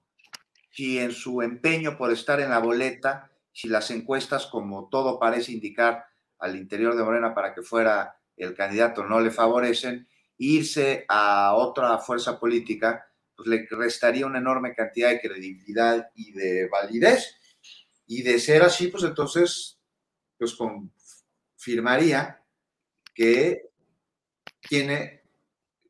[0.70, 5.53] si en su empeño por estar en la boleta, si las encuestas, como todo parece
[5.53, 6.07] indicar
[6.38, 11.98] al interior de Morena para que fuera el candidato, no le favorecen, irse a otra
[11.98, 17.36] fuerza política, pues le restaría una enorme cantidad de credibilidad y de validez.
[18.07, 19.78] Y de ser así, pues entonces,
[20.38, 22.42] pues confirmaría
[23.14, 23.69] que
[24.61, 25.22] tiene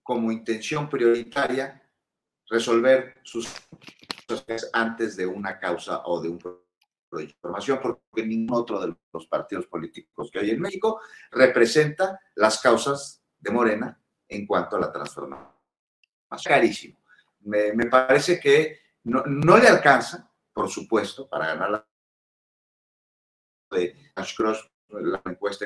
[0.02, 1.82] como intención prioritaria
[2.48, 3.48] resolver sus
[4.72, 6.66] antes de una causa o de un proyecto
[7.12, 11.00] de formación, porque ningún otro de los partidos políticos que hay en México
[11.32, 15.50] representa las causas de Morena en cuanto a la transformación.
[16.44, 17.00] Carísimo.
[17.40, 21.86] Me, me parece que no, no, le alcanza, por supuesto, para ganar la
[23.70, 25.64] de Ashcross, la encuesta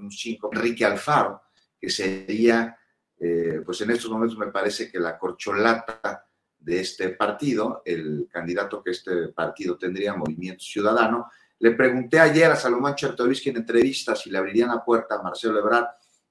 [0.00, 1.42] un 5, Enrique Alfaro,
[1.78, 2.76] que sería,
[3.18, 6.26] eh, pues en estos momentos me parece que la corcholata
[6.58, 11.30] de este partido, el candidato que este partido tendría, Movimiento Ciudadano.
[11.58, 15.58] Le pregunté ayer a Salomón Chertovisky en entrevista si le abrirían la puerta a Marcelo
[15.58, 15.86] Ebrard.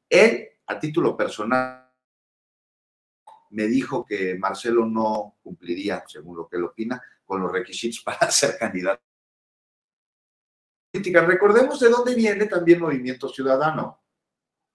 [0.08, 1.90] Él, a título personal,
[3.52, 8.30] me dijo que Marcelo no cumpliría, según lo que él opina, con los requisitos para
[8.30, 9.09] ser candidato
[10.92, 14.02] Recordemos de dónde viene también Movimiento Ciudadano,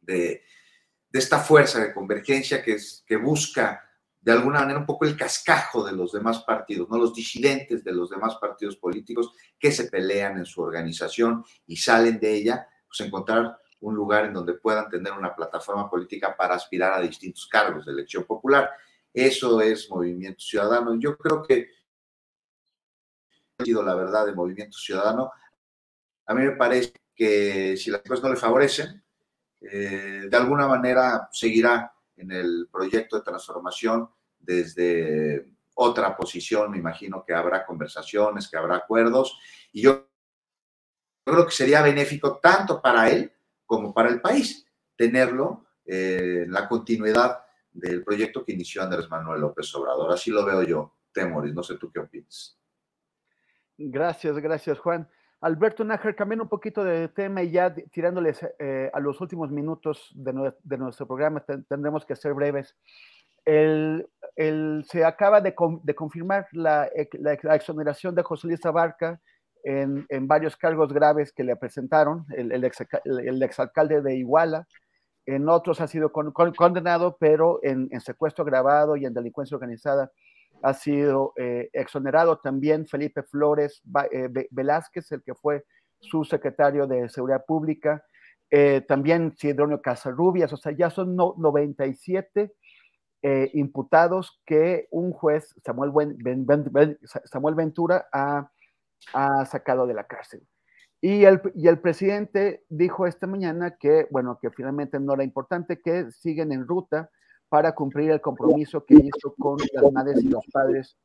[0.00, 0.44] de,
[1.12, 3.84] esta fuerza de convergencia que, es, que busca
[4.20, 7.92] de alguna manera un poco el cascajo de los demás partidos, no los disidentes de
[7.92, 13.00] los demás partidos políticos que se pelean en su organización y salen de ella, pues
[13.00, 17.84] encontrar un lugar en donde puedan tener una plataforma política para aspirar a distintos cargos
[17.84, 18.70] de elección popular.
[19.12, 20.98] Eso es Movimiento Ciudadano.
[20.98, 21.68] Yo creo que
[23.58, 25.30] ha sido la verdad de Movimiento Ciudadano
[26.27, 29.03] a mí me parece que si las cosas no le favorecen,
[29.61, 34.09] eh, de alguna manera seguirá en el proyecto de transformación
[34.39, 36.70] desde otra posición.
[36.70, 39.39] Me imagino que habrá conversaciones, que habrá acuerdos.
[39.72, 40.09] Y yo
[41.25, 43.33] creo que sería benéfico tanto para él
[43.64, 44.66] como para el país
[44.97, 50.12] tenerlo eh, en la continuidad del proyecto que inició Andrés Manuel López Obrador.
[50.12, 51.55] Así lo veo yo, Temoris.
[51.55, 52.59] No sé tú qué opinas.
[53.77, 55.09] Gracias, gracias, Juan.
[55.45, 60.11] Alberto Nájar, cambiando un poquito de tema y ya tirándoles eh, a los últimos minutos
[60.14, 62.74] de, nuestro programa, tendremos que ser breves.
[63.45, 66.88] Se acaba de, confirmar la,
[67.53, 69.20] exoneración de José Luis Abarca
[69.62, 74.66] en, varios cargos graves que le presentaron, el, el, ex, el exalcalde de Iguala,
[75.26, 79.57] en otros ha sido con, con, condenado, pero en, en secuestro agravado y en delincuencia
[79.57, 80.11] organizada
[80.64, 85.64] ha sido eh, exonerado también Felipe Flores eh, Velázquez, el que fue
[86.00, 88.02] su secretario de Seguridad Pública,
[88.50, 92.54] eh, también Sidronio Casarrubias, o sea, ya son 97
[93.22, 95.92] eh, imputados que un juez, Samuel,
[97.24, 98.50] Samuel Ventura, ha,
[99.44, 100.46] sacado de la cárcel.
[101.02, 105.82] Y el, y el, presidente dijo esta mañana que, bueno, que finalmente no era importante,
[105.82, 107.10] que siguen en ruta
[107.55, 110.98] para cumplir el compromiso que hizo con las madres y los padres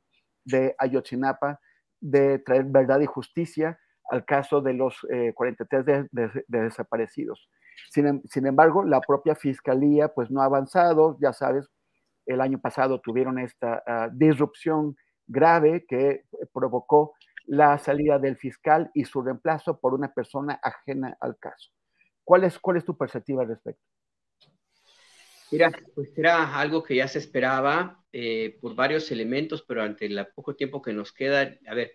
[0.43, 1.59] de Ayotzinapa
[1.99, 3.79] de traer verdad y justicia
[4.09, 7.47] al caso de los 43 eh, desaparecidos.
[7.91, 11.69] Sin, sin, embargo, la propia fiscalía pues no ha avanzado, ya sabes,
[12.25, 14.97] el año pasado tuvieron esta uh, disrupción
[15.27, 17.13] grave que provocó
[17.45, 21.69] la salida del fiscal y su reemplazo por una persona ajena al caso.
[22.23, 23.83] ¿Cuál cuál es tu perspectiva al respecto?
[25.51, 30.27] Mira, pues era algo que ya se esperaba eh, por varios elementos, pero ante el
[30.35, 31.91] poco tiempo que nos queda, a ver,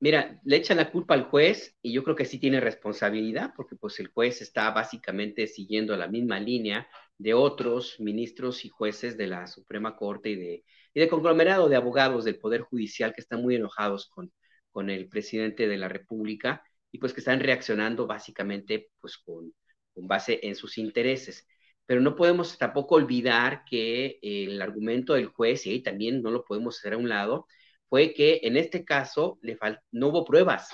[0.00, 3.76] mira, le echan la culpa al juez y yo creo que sí tiene responsabilidad, porque
[3.76, 9.26] pues el juez está básicamente siguiendo la misma línea de otros ministros y jueces de
[9.28, 10.64] la Suprema Corte y de,
[10.94, 14.32] y de conglomerado de abogados del Poder Judicial que están muy enojados con,
[14.70, 16.62] con el presidente de la República
[16.92, 19.52] y pues que están reaccionando básicamente pues con,
[19.94, 21.46] con base en sus intereses.
[21.88, 26.44] Pero no podemos tampoco olvidar que el argumento del juez, y ahí también no lo
[26.44, 27.46] podemos hacer a un lado,
[27.88, 29.58] fue que en este caso le
[29.92, 30.68] no hubo pruebas.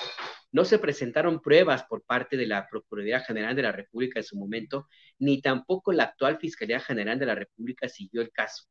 [0.50, 4.36] No se presentaron pruebas por parte de la Procuraduría General de la República en su
[4.36, 4.88] momento,
[5.20, 8.64] ni tampoco la actual Fiscalía General de la República siguió el caso.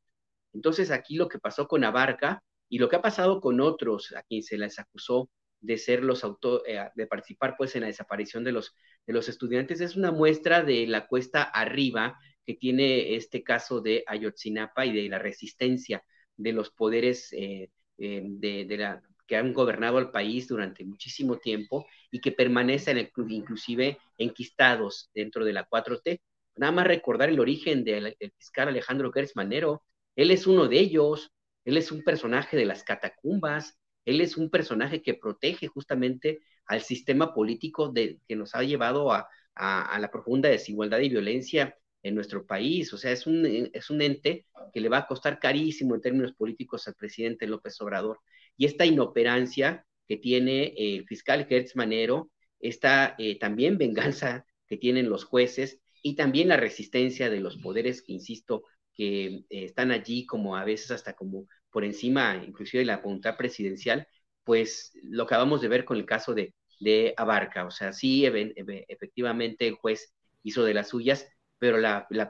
[0.52, 4.22] Entonces aquí lo que pasó con Abarca y lo que ha pasado con otros a
[4.22, 5.30] quien se les acusó
[5.60, 8.74] de ser los auto, eh, de participar pues en la desaparición de los,
[9.06, 14.04] de los estudiantes es una muestra de la cuesta arriba que tiene este caso de
[14.06, 16.02] Ayotzinapa y de la resistencia
[16.36, 22.32] de los poderes eh, eh, que han gobernado al país durante muchísimo tiempo y que
[22.32, 26.20] permanecen inclusive enquistados dentro de la 4T.
[26.56, 29.82] Nada más recordar el origen del, fiscal Alejandro Gertz Manero.
[30.14, 31.32] Él es uno de ellos,
[31.64, 36.82] él es un personaje de las catacumbas, él es un personaje que protege justamente al
[36.82, 42.46] sistema político de, que nos ha llevado a, la profunda desigualdad y violencia en nuestro
[42.46, 42.92] país.
[42.92, 46.32] O sea, es un, es un ente que le va a costar carísimo en términos
[46.34, 48.20] políticos al presidente López Obrador
[48.56, 52.30] y esta inoperancia que tiene el fiscal Gertz Manero,
[52.60, 58.02] esta eh, también venganza que tienen los jueces y también la resistencia de los poderes
[58.02, 62.86] que, insisto, que eh, están allí como a veces hasta como por encima inclusive de
[62.86, 64.06] la voluntad presidencial,
[64.44, 67.64] pues lo acabamos de ver con el caso de, de Abarca.
[67.64, 71.26] O sea, sí, efectivamente el juez hizo de las suyas,
[71.64, 72.28] pero la, la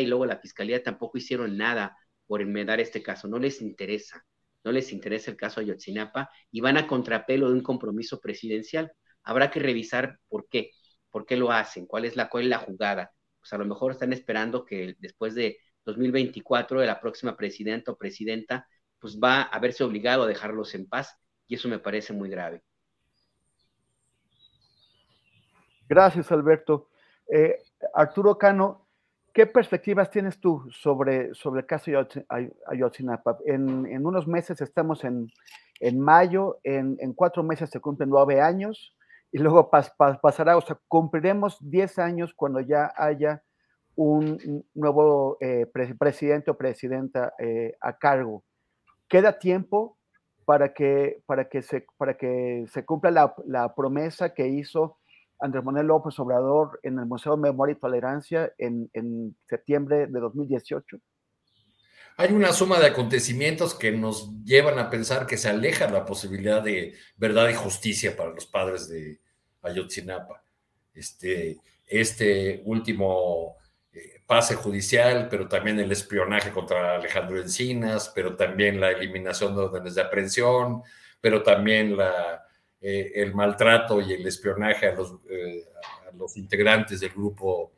[0.00, 1.94] y luego la Fiscalía tampoco hicieron nada
[2.26, 4.24] por enmendar este caso, no les interesa
[4.64, 8.92] no les interesa el caso Ayotzinapa y van a contrapelo de un compromiso presidencial.
[9.24, 10.70] Habrá que revisar por qué,
[11.10, 13.12] por qué lo hacen, cuál es la, cuál es la jugada.
[13.40, 17.98] Pues a lo mejor están esperando que después de 2024 de la próxima presidenta o
[17.98, 18.66] presidenta,
[18.98, 21.14] pues va a verse obligado a dejarlos en paz
[21.46, 22.62] y eso me parece muy grave.
[25.88, 26.91] Gracias, Alberto.
[27.34, 27.58] Eh,
[27.94, 28.82] Arturo Cano,
[29.32, 31.90] ¿Qué perspectivas tienes tú sobre, sobre el caso
[32.66, 33.38] Ayotzinapa?
[33.46, 35.30] En, unos meses estamos en,
[35.80, 38.94] en mayo, en, cuatro meses se cumplen nueve años
[39.30, 43.42] y luego pasará, o sea, cumpliremos diez años cuando ya haya
[43.94, 45.66] un nuevo eh,
[45.98, 48.44] presidente o presidenta eh, a cargo.
[49.08, 49.96] ¿Queda tiempo
[50.44, 54.98] para que, para que, se, para que se cumpla la, la promesa que hizo
[55.42, 60.20] Andrés Manuel López Obrador en el Museo de Memoria y Tolerancia en, en septiembre de
[60.20, 60.98] 2018?
[62.16, 66.62] Hay una suma de acontecimientos que nos llevan a pensar que se aleja la posibilidad
[66.62, 69.20] de verdad y justicia para los padres de
[69.62, 70.44] Ayotzinapa.
[70.94, 73.56] Este, este último
[73.92, 79.62] eh, pase judicial, pero también el espionaje contra Alejandro Encinas, pero también la eliminación de
[79.62, 80.82] órdenes de aprehensión,
[81.20, 82.44] pero también la,
[82.84, 85.64] eh, el maltrato y el espionaje a los, eh,
[86.10, 87.70] a los, integrantes del grupo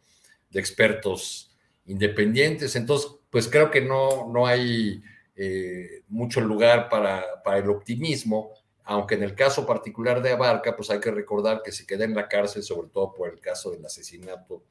[0.51, 2.75] de expertos independientes.
[2.75, 5.03] Entonces, pues creo que no, no hay
[5.37, 8.53] eh, mucho lugar para, para, el optimismo,
[8.83, 12.15] aunque en el caso particular de Abarca, pues hay que recordar que se queda en
[12.15, 14.63] la cárcel, sobre todo por el caso del asesinato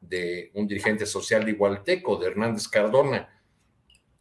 [0.00, 3.28] de un dirigente social igualteco, de Hernández Cardona,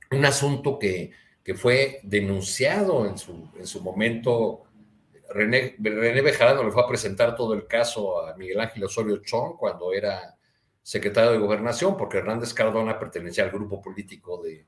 [0.09, 1.11] un asunto que,
[1.43, 4.63] que fue denunciado en su, en su momento
[5.33, 9.57] René, René Bejarano le fue a presentar todo el caso a Miguel Ángel Osorio Chong
[9.57, 10.35] cuando era
[10.81, 14.65] secretario de Gobernación, porque Hernández Cardona pertenecía al grupo político de,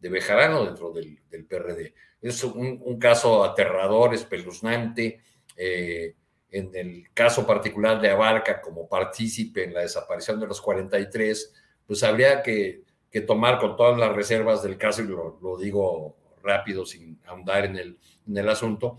[0.00, 1.94] Bejarano dentro del, PRD.
[2.20, 5.20] Es un, caso aterrador, espeluznante.
[5.56, 6.14] Eh,
[6.50, 11.54] en el caso particular de Abarca, como partícipe en la desaparición de los 43,
[11.86, 12.82] pues habría que
[13.26, 18.48] tomar con todas las reservas del caso, y lo, digo rápido sin ahondar en el
[18.48, 18.98] asunto,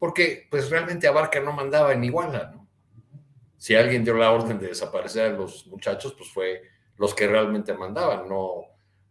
[0.00, 2.66] porque pues realmente Abarca no mandaba en Iguala, ¿no?
[3.58, 6.62] Si alguien dio la orden de desaparecer a los muchachos, pues fue
[6.96, 8.62] los que realmente mandaban, no,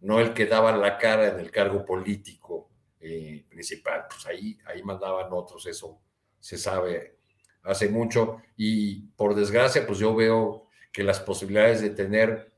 [0.01, 4.81] no el que daba la cara en el cargo político eh, principal, pues ahí, ahí
[4.81, 6.01] mandaban otros, eso
[6.39, 7.19] se sabe
[7.61, 8.41] hace mucho.
[8.57, 12.51] Y por desgracia, pues yo veo que las posibilidades de tener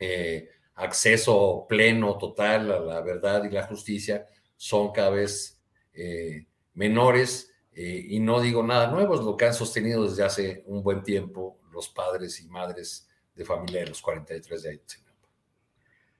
[0.00, 5.62] eh, acceso pleno, total a la verdad y la justicia son cada vez
[5.92, 10.64] eh, menores eh, y no digo nada nuevo, es lo que han sostenido desde hace
[10.66, 15.10] un buen tiempo los padres y madres de familia de los 43 de Ayotzinapa.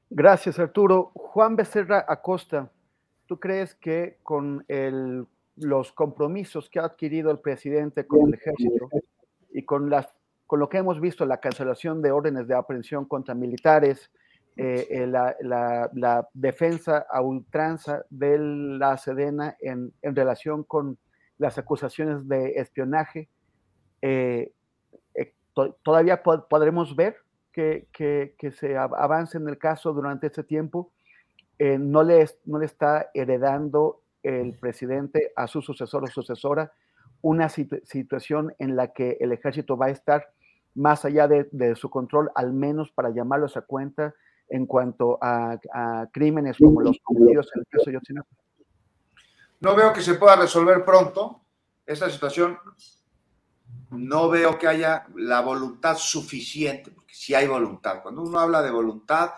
[0.09, 1.13] Gracias, Arturo.
[1.15, 2.71] Juan Becerra Acosta,
[3.27, 5.27] ¿tú crees que con el,
[5.57, 8.89] los compromisos que ha adquirido el presidente con el ejército
[9.53, 10.09] y con, las,
[10.47, 14.11] con lo que hemos visto, la cancelación de órdenes de aprehensión contra militares,
[14.57, 20.99] eh, eh, la, la, la, defensa a ultranza de la Sedena en, en relación con
[21.41, 23.29] las acusaciones de espionaje,
[24.03, 24.53] eh,
[25.15, 27.17] eh, to todavía pod podremos ver
[27.51, 30.93] que, que, se avance en el caso durante este tiempo.
[31.59, 36.73] Eh, no, le, no le está heredando el presidente a su sucesor o sucesora
[37.23, 40.31] una situ situación en la que el ejército va a estar
[40.75, 44.15] más allá de, de, su control, al menos para llamarlos a cuenta
[44.49, 48.40] en cuanto a, a crímenes como los cometidos en el caso de Yotzinapa.
[49.61, 51.43] No veo que se pueda resolver pronto
[51.87, 52.59] esta situación.
[53.91, 58.03] No veo que haya la voluntad suficiente, porque si hay voluntad.
[58.03, 59.33] Cuando uno habla de voluntad,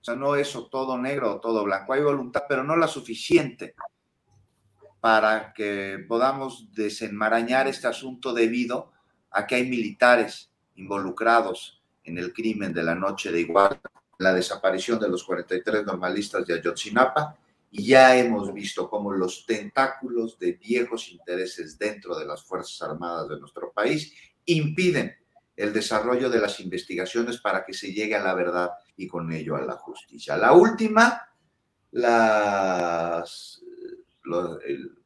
[0.00, 1.92] o sea, no es todo negro o todo blanco.
[1.92, 3.74] Hay voluntad, pero no la suficiente
[5.00, 8.92] para que podamos desenmarañar este asunto debido
[9.30, 13.80] a que hay militares involucrados en el crimen de la noche de igual,
[14.18, 17.36] la desaparición de los 43 normalistas de Ayotzinapa,
[17.74, 23.30] y ya hemos visto cómo los tentáculos de viejos intereses dentro de las Fuerzas Armadas
[23.30, 24.12] de nuestro país
[24.44, 25.16] impiden
[25.56, 29.56] el desarrollo de las investigaciones para que se llegue a la verdad y con ello
[29.56, 30.36] a la justicia.
[30.36, 31.30] La última,
[31.92, 33.62] las,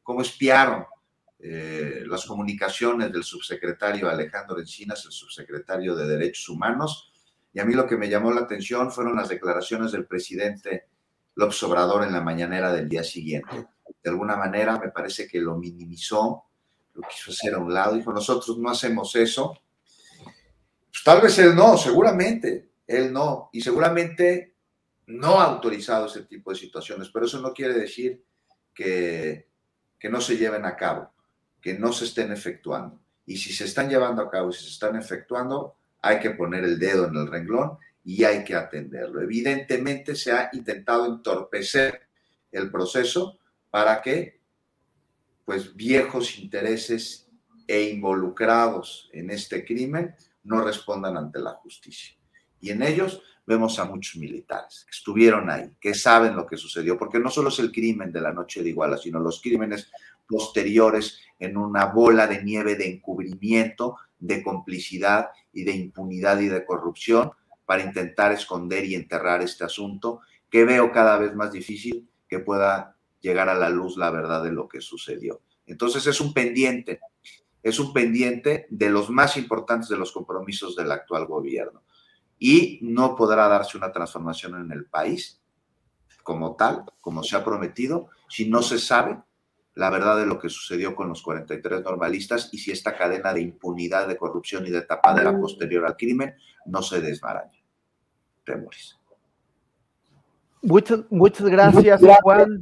[0.03, 0.85] cómo espiaron
[1.39, 7.13] eh, las comunicaciones del subsecretario Alejandro Encinas, el subsecretario de Derechos Humanos,
[7.53, 10.89] y a mí lo que me llamó la atención fueron las declaraciones del presidente
[11.37, 13.67] López Obrador en la mañanera del día siguiente.
[14.03, 16.45] De alguna manera me parece que lo minimizó,
[16.95, 19.55] lo quiso hacer a un lado, dijo, nosotros no hacemos eso.
[20.23, 24.55] Pues tal vez él no, seguramente, él no, y seguramente
[25.05, 28.25] no ha autorizado ese tipo de situaciones, pero eso no quiere decir
[28.73, 29.47] que,
[29.99, 31.11] que no se lleven a cabo,
[31.61, 32.99] que no se estén efectuando.
[33.27, 36.79] Y si se están llevando a cabo, si se están efectuando, hay que poner el
[36.79, 37.77] dedo en el renglón
[38.07, 39.21] y hay que atenderlo.
[39.21, 42.07] Evidentemente se ha intentado entorpecer
[42.49, 43.37] el proceso
[43.69, 44.39] para que
[45.43, 47.29] pues viejos intereses
[47.67, 52.15] e involucrados en este crimen no respondan ante la justicia.
[52.61, 56.97] Y en ellos vemos a muchos militares que estuvieron ahí, que saben lo que sucedió,
[56.97, 59.91] porque no solo es el crimen de la noche de Iguala, sino los crímenes
[60.25, 66.63] posteriores en una bola de nieve de encubrimiento, de complicidad y de impunidad y de
[66.63, 67.33] corrupción
[67.67, 72.95] para intentar esconder y enterrar este asunto, que veo cada vez más difícil que pueda
[73.19, 75.41] llegar a la luz la verdad de lo que sucedió.
[75.65, 77.01] Entonces es un pendiente,
[77.61, 81.83] es un pendiente de los más importantes de los compromisos del actual gobierno.
[82.39, 85.41] Y no podrá darse una transformación en el país
[86.23, 89.17] como tal, como se ha prometido, si no se sabe
[89.73, 93.41] la verdad de lo que sucedió con los 43 normalistas y si esta cadena de
[93.41, 96.33] impunidad, de corrupción y de tapadera posterior al crimen
[96.65, 97.56] no se desmaraña.
[98.47, 98.97] Temoris.
[100.63, 102.59] Muchas, muchas gracias, Juan.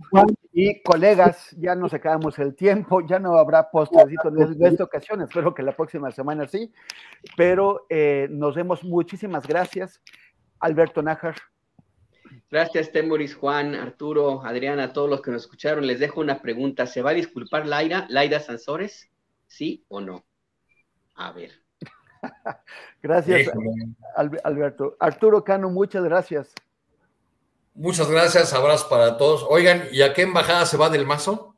[0.52, 5.54] Y colegas, ya nos acabamos el tiempo, ya no habrá postrecito en esta ocasión, espero
[5.54, 6.72] que la próxima semana sí,
[7.36, 8.84] pero eh, nos vemos.
[8.84, 10.02] Muchísimas gracias,
[10.60, 11.36] Alberto Nájar.
[12.50, 15.88] Gracias, Temoris, Juan, Arturo, Adriana, a todos los que nos escucharon.
[15.88, 16.86] Les dejo una pregunta.
[16.88, 19.10] ¿Se va a disculpar Laira, Laida Sansores?
[19.48, 20.26] ¿Sí o no?
[21.16, 21.65] A ver.
[23.02, 23.52] gracias,
[24.44, 24.96] Alberto.
[25.00, 26.54] Arturo Cano, muchas gracias.
[27.74, 29.46] Muchas gracias, abrazos para todos.
[29.50, 31.56] Oigan, ¿y a qué embajada se va del mazo?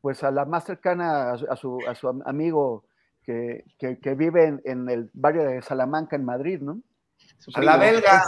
[0.00, 2.84] Pues a la más cercana, a su, a su amigo
[3.22, 6.82] que, que, que vive en, en, el barrio de Salamanca, en Madrid, ¿no?
[7.54, 8.24] A la belga.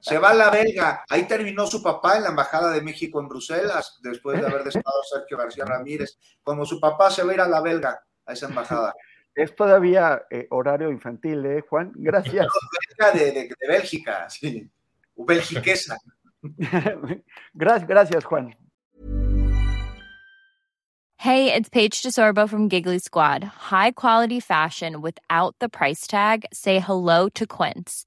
[0.00, 1.04] Se va a la belga.
[1.08, 5.00] Ahí terminó su papá en la Embajada de México en Bruselas, después de haber despado
[5.00, 6.18] a Sergio García Ramírez.
[6.42, 8.94] Como su papá se va a ir a la belga, a esa embajada.
[9.34, 11.92] Es todavía eh, horario infantil, ¿eh, Juan?
[11.94, 12.46] Gracias.
[13.14, 14.68] De, de, de, Bélgica, sí.
[15.16, 15.96] belgiquesa.
[17.54, 18.56] gracias, gracias, Juan.
[21.18, 23.44] Hey, it's Paige DeSorbo from Giggly Squad.
[23.44, 26.46] High quality fashion without the price tag.
[26.50, 28.06] Say hello to Quince.